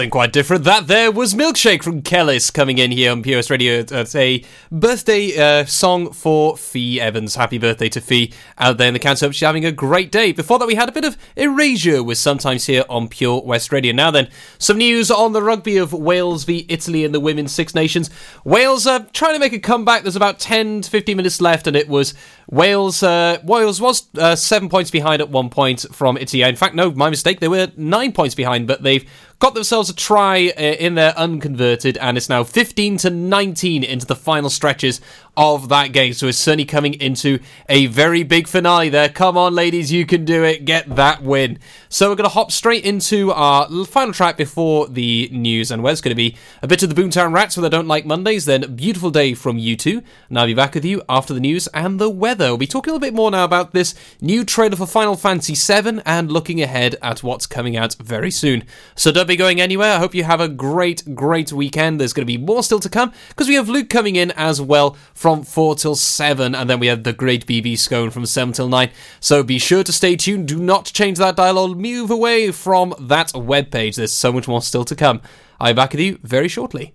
Something 0.00 0.10
quite 0.10 0.32
different. 0.32 0.64
That 0.64 0.86
there 0.86 1.12
was 1.12 1.34
Milkshake 1.34 1.82
from 1.82 2.00
Kelis 2.00 2.50
coming 2.50 2.78
in 2.78 2.90
here 2.90 3.12
on 3.12 3.22
POS 3.22 3.50
Radio. 3.50 3.84
It's 3.86 4.14
a 4.14 4.42
birthday 4.72 5.36
uh, 5.36 5.66
song 5.66 6.10
for 6.12 6.56
Fee 6.56 6.98
Evans. 6.98 7.34
Happy 7.34 7.58
birthday 7.58 7.90
to 7.90 8.00
Fee 8.00 8.32
out 8.56 8.78
there 8.78 8.88
in 8.88 8.94
the 8.94 8.98
council. 8.98 9.28
Hope 9.28 9.34
she's 9.34 9.46
having 9.46 9.66
a 9.66 9.72
great 9.72 10.10
day. 10.10 10.32
Before 10.32 10.58
that, 10.58 10.66
we 10.66 10.74
had 10.74 10.88
a 10.88 10.92
bit 10.92 11.04
of 11.04 11.18
erasure 11.36 12.02
with 12.02 12.16
sometimes 12.16 12.64
here 12.64 12.82
on 12.88 13.08
Pure 13.08 13.42
West 13.42 13.72
Radio. 13.72 13.92
Now 13.92 14.10
then, 14.10 14.30
some 14.56 14.78
news 14.78 15.10
on 15.10 15.34
the 15.34 15.42
rugby 15.42 15.76
of 15.76 15.92
Wales 15.92 16.44
v 16.44 16.64
Italy 16.70 17.04
in 17.04 17.12
the 17.12 17.20
Women's 17.20 17.52
Six 17.52 17.74
Nations. 17.74 18.08
Wales 18.42 18.86
are 18.86 19.00
trying 19.12 19.34
to 19.34 19.38
make 19.38 19.52
a 19.52 19.58
comeback. 19.58 20.00
There's 20.00 20.16
about 20.16 20.38
10 20.38 20.80
to 20.80 20.88
15 20.88 21.14
minutes 21.14 21.42
left, 21.42 21.66
and 21.66 21.76
it 21.76 21.90
was 21.90 22.14
Wales. 22.50 23.02
Uh, 23.02 23.36
Wales 23.44 23.82
was 23.82 24.08
uh, 24.16 24.34
seven 24.34 24.70
points 24.70 24.90
behind 24.90 25.20
at 25.20 25.28
one 25.28 25.50
point 25.50 25.84
from 25.92 26.16
Italy. 26.16 26.42
In 26.42 26.56
fact, 26.56 26.74
no, 26.74 26.90
my 26.90 27.10
mistake. 27.10 27.40
They 27.40 27.48
were 27.48 27.70
nine 27.76 28.12
points 28.12 28.34
behind, 28.34 28.66
but 28.66 28.82
they've 28.82 29.04
got 29.40 29.54
themselves 29.54 29.90
a 29.90 29.94
try 29.94 30.52
uh, 30.56 30.60
in 30.60 30.94
there 30.94 31.12
unconverted, 31.16 31.98
and 31.98 32.16
it's 32.16 32.28
now 32.28 32.44
15 32.44 32.98
to 32.98 33.10
19 33.10 33.82
into 33.82 34.06
the 34.06 34.14
final 34.14 34.50
stretches 34.50 35.00
of 35.36 35.68
that 35.68 35.92
game. 35.92 36.12
So 36.12 36.28
it's 36.28 36.38
certainly 36.38 36.64
coming 36.64 36.94
into 36.94 37.38
a 37.68 37.86
very 37.86 38.22
big 38.22 38.46
finale 38.46 38.88
there. 38.88 39.08
Come 39.08 39.36
on, 39.36 39.54
ladies, 39.54 39.92
you 39.92 40.06
can 40.06 40.24
do 40.24 40.44
it. 40.44 40.64
Get 40.64 40.94
that 40.96 41.22
win. 41.22 41.58
So 41.88 42.08
we're 42.08 42.16
going 42.16 42.28
to 42.28 42.34
hop 42.34 42.52
straight 42.52 42.84
into 42.84 43.32
our 43.32 43.68
final 43.84 44.12
track 44.12 44.36
before 44.36 44.88
the 44.88 45.28
news, 45.32 45.70
and 45.70 45.82
where's 45.82 46.00
going 46.00 46.10
to 46.10 46.16
be 46.16 46.36
a 46.62 46.66
bit 46.66 46.82
of 46.82 46.94
the 46.94 47.00
Boomtown 47.00 47.32
Rats 47.32 47.56
with 47.56 47.64
I 47.64 47.68
Don't 47.68 47.88
Like 47.88 48.06
Mondays, 48.06 48.44
then 48.44 48.74
Beautiful 48.74 49.10
Day 49.10 49.34
from 49.34 49.58
U2. 49.58 50.02
and 50.28 50.38
I'll 50.38 50.46
be 50.46 50.54
back 50.54 50.74
with 50.74 50.84
you 50.84 51.02
after 51.08 51.34
the 51.34 51.40
news 51.40 51.66
and 51.68 51.98
the 51.98 52.10
weather. 52.10 52.48
We'll 52.48 52.58
be 52.58 52.66
talking 52.66 52.90
a 52.90 52.94
little 52.94 53.06
bit 53.06 53.14
more 53.14 53.30
now 53.30 53.44
about 53.44 53.72
this 53.72 53.94
new 54.20 54.44
trailer 54.44 54.76
for 54.76 54.86
Final 54.86 55.16
Fantasy 55.16 55.54
VII 55.54 56.00
and 56.04 56.30
looking 56.30 56.62
ahead 56.62 56.96
at 57.02 57.22
what's 57.22 57.46
coming 57.46 57.76
out 57.76 57.94
very 57.94 58.30
soon. 58.30 58.64
So 58.94 59.12
don't 59.12 59.26
be 59.26 59.36
going 59.36 59.60
anywhere. 59.60 59.94
I 59.94 59.98
hope 59.98 60.14
you 60.14 60.24
have 60.24 60.40
a 60.40 60.48
great, 60.48 61.14
great 61.14 61.52
weekend. 61.52 62.00
There's 62.00 62.12
going 62.12 62.26
to 62.26 62.32
be 62.32 62.38
more 62.38 62.62
still 62.62 62.80
to 62.80 62.88
come 62.88 63.12
because 63.28 63.48
we 63.48 63.54
have 63.54 63.68
Luke 63.68 63.88
coming 63.88 64.16
in 64.16 64.30
as 64.32 64.60
well 64.60 64.96
from 65.20 65.42
4 65.42 65.74
till 65.74 65.96
7, 65.96 66.54
and 66.54 66.70
then 66.70 66.80
we 66.80 66.86
have 66.86 67.04
the 67.04 67.12
great 67.12 67.44
BB 67.44 67.76
Scone 67.76 68.08
from 68.08 68.24
7 68.24 68.54
till 68.54 68.70
9. 68.70 68.88
So 69.20 69.42
be 69.42 69.58
sure 69.58 69.84
to 69.84 69.92
stay 69.92 70.16
tuned. 70.16 70.48
Do 70.48 70.58
not 70.58 70.86
change 70.86 71.18
that 71.18 71.36
dial 71.36 71.58
or 71.58 71.74
move 71.74 72.10
away 72.10 72.50
from 72.52 72.94
that 72.98 73.28
webpage. 73.34 73.96
There's 73.96 74.14
so 74.14 74.32
much 74.32 74.48
more 74.48 74.62
still 74.62 74.86
to 74.86 74.96
come. 74.96 75.20
I'll 75.60 75.74
be 75.74 75.76
back 75.76 75.92
with 75.92 76.00
you 76.00 76.18
very 76.22 76.48
shortly. 76.48 76.94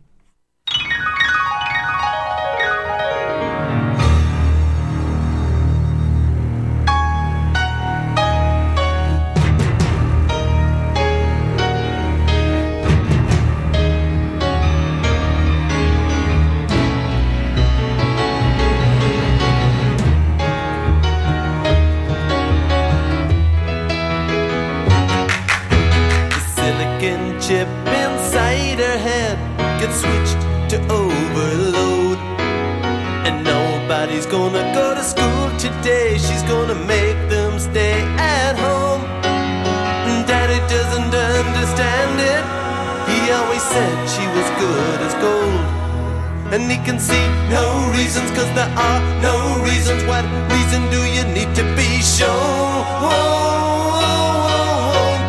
He 46.70 46.78
can 46.84 47.00
see 47.00 47.28
no 47.50 47.92
reasons, 47.96 48.30
cause 48.32 48.52
there 48.54 48.70
are 48.78 49.02
no 49.22 49.64
reasons. 49.64 50.04
What 50.04 50.26
reason 50.52 50.90
do 50.90 51.00
you 51.16 51.24
need 51.34 51.56
to 51.56 51.64
be 51.76 52.02
shown? 52.02 52.86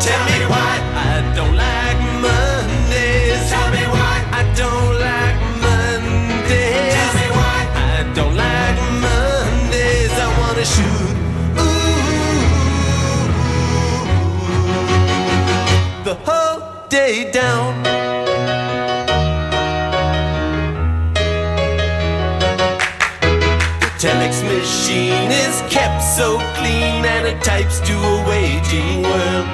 Tell 0.05 0.23
me 0.29 0.39
why 0.51 0.73
I 0.93 1.21
don't 1.35 1.55
like 1.55 1.99
Mondays. 2.25 3.49
Tell 3.49 3.69
me 3.71 3.83
why 3.95 4.15
I 4.39 4.43
don't 4.55 4.93
like 5.07 5.37
Mondays. 5.63 6.93
Tell 6.95 7.13
me 7.19 7.27
why 7.39 7.59
I 7.75 8.03
don't 8.13 8.35
like 8.35 8.79
Mondays. 9.05 10.13
I 10.25 10.27
wanna 10.39 10.65
shoot. 10.75 11.15
Ooh, 11.61 12.47
the 16.03 16.15
whole 16.25 16.59
day 16.89 17.31
down. 17.31 18.16
Machine 24.87 25.31
is 25.31 25.59
kept 25.69 26.01
so 26.01 26.37
clean 26.55 27.03
and 27.03 27.27
it 27.27 27.43
types 27.43 27.81
to 27.81 27.91
a 27.91 28.15
waging 28.29 29.03
world. 29.03 29.47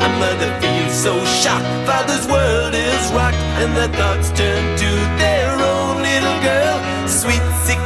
A 0.00 0.08
mother 0.16 0.48
feels 0.60 0.94
so 0.94 1.12
shocked, 1.42 1.68
father's 1.86 2.26
world 2.26 2.72
is 2.72 3.12
rocked, 3.12 3.36
and 3.60 3.76
their 3.76 3.92
thoughts 4.00 4.30
turn 4.32 4.64
to 4.80 4.90
their 5.20 5.52
own 5.52 6.00
little 6.00 6.38
girl. 6.40 6.76
Sweet 7.06 7.44
16 7.68 7.76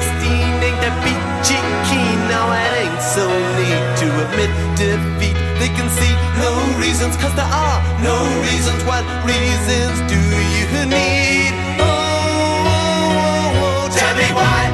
ain't 0.63 0.79
that 0.87 0.95
peachy 1.03 1.59
keen, 1.91 2.19
now 2.31 2.47
it 2.63 2.87
ain't 2.87 3.03
so 3.03 3.27
neat 3.59 3.83
to 3.99 4.07
admit 4.23 4.53
defeat. 4.79 5.37
They 5.59 5.75
can 5.75 5.91
see 5.99 6.15
no 6.39 6.53
reasons, 6.79 7.17
cause 7.17 7.35
there 7.35 7.51
are 7.51 7.83
no 8.07 8.23
reasons. 8.47 8.81
What 8.87 9.03
reasons 9.27 9.99
do 10.07 10.21
you 10.63 10.87
need? 10.87 11.51
Oh, 11.83 11.91
oh, 11.91 12.71
oh, 12.71 13.83
oh 13.83 13.91
tell 13.91 14.15
me 14.15 14.31
why 14.31 14.74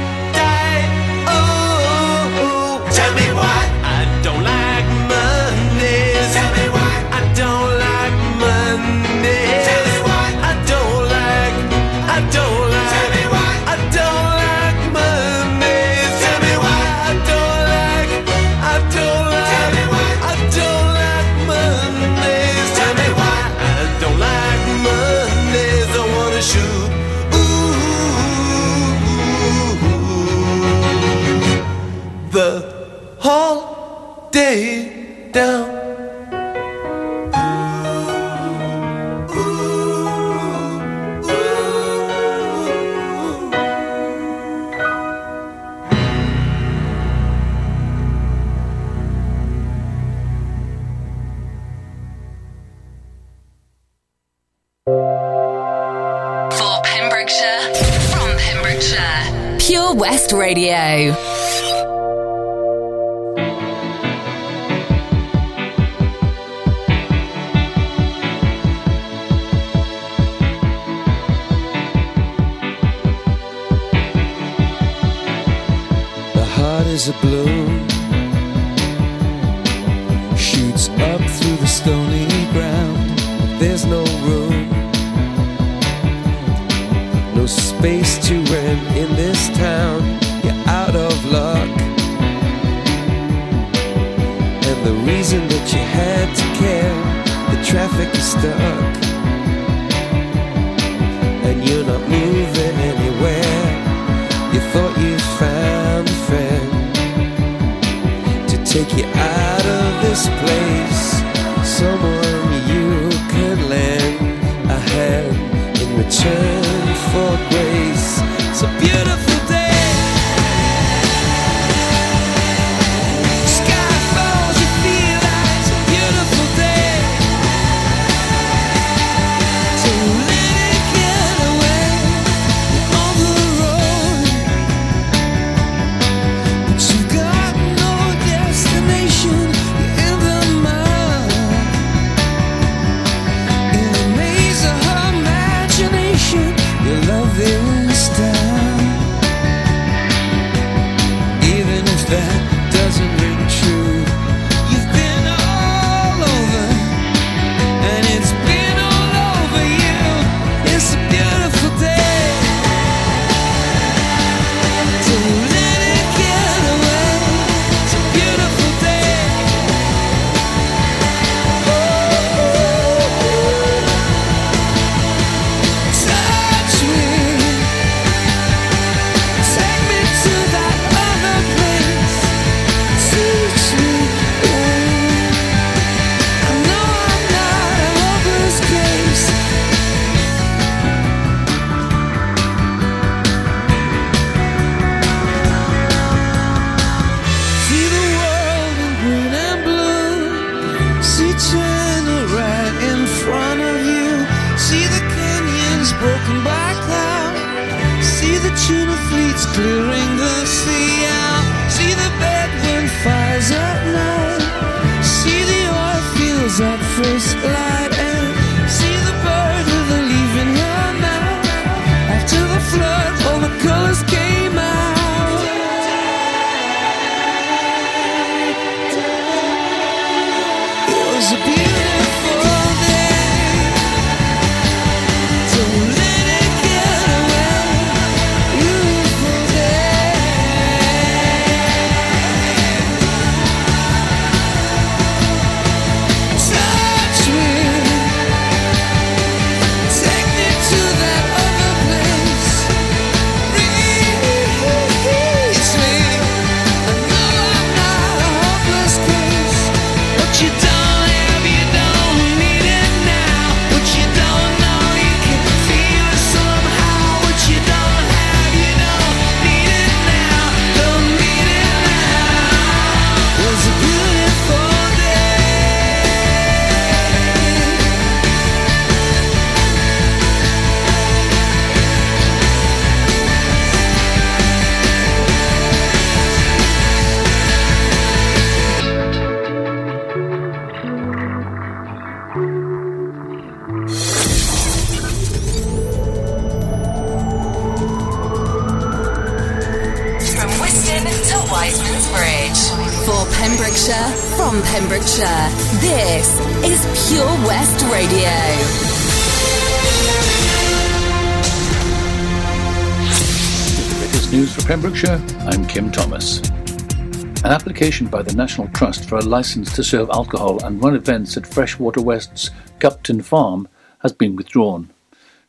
application 317.81 318.09
by 318.09 318.21
the 318.21 318.35
National 318.35 318.67
Trust 318.67 319.09
for 319.09 319.15
a 319.15 319.23
license 319.23 319.73
to 319.73 319.83
serve 319.83 320.11
alcohol 320.11 320.63
and 320.63 320.83
run 320.83 320.93
events 320.93 321.35
at 321.35 321.47
Freshwater 321.47 321.99
West's 321.99 322.51
Gupton 322.77 323.23
Farm 323.23 323.67
has 324.03 324.11
been 324.11 324.35
withdrawn. 324.35 324.91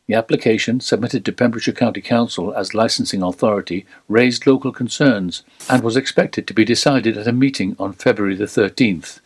The 0.06 0.14
application, 0.14 0.80
submitted 0.80 1.26
to 1.26 1.32
Pembrokeshire 1.32 1.74
County 1.74 2.00
Council 2.00 2.54
as 2.54 2.72
licensing 2.72 3.22
authority, 3.22 3.84
raised 4.08 4.46
local 4.46 4.72
concerns 4.72 5.42
and 5.68 5.82
was 5.82 5.94
expected 5.94 6.46
to 6.46 6.54
be 6.54 6.64
decided 6.64 7.18
at 7.18 7.26
a 7.26 7.32
meeting 7.32 7.76
on 7.78 7.92
February 7.92 8.34
the 8.34 8.46
13th. 8.46 9.20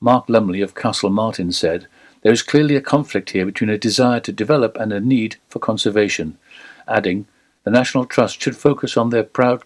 Mark 0.00 0.24
Lumley 0.26 0.60
of 0.60 0.74
Castlemartin 0.74 1.54
said, 1.54 1.86
There 2.22 2.32
is 2.32 2.42
clearly 2.42 2.74
a 2.74 2.80
conflict 2.80 3.30
here 3.30 3.46
between 3.46 3.70
a 3.70 3.78
desire 3.78 4.18
to 4.18 4.32
develop 4.32 4.76
and 4.78 4.92
a 4.92 4.98
need 4.98 5.36
for 5.48 5.60
conservation, 5.60 6.36
adding, 6.88 7.28
The 7.62 7.70
National 7.70 8.04
Trust 8.04 8.42
should 8.42 8.56
focus 8.56 8.96
on 8.96 9.10
their 9.10 9.22
proud 9.22 9.56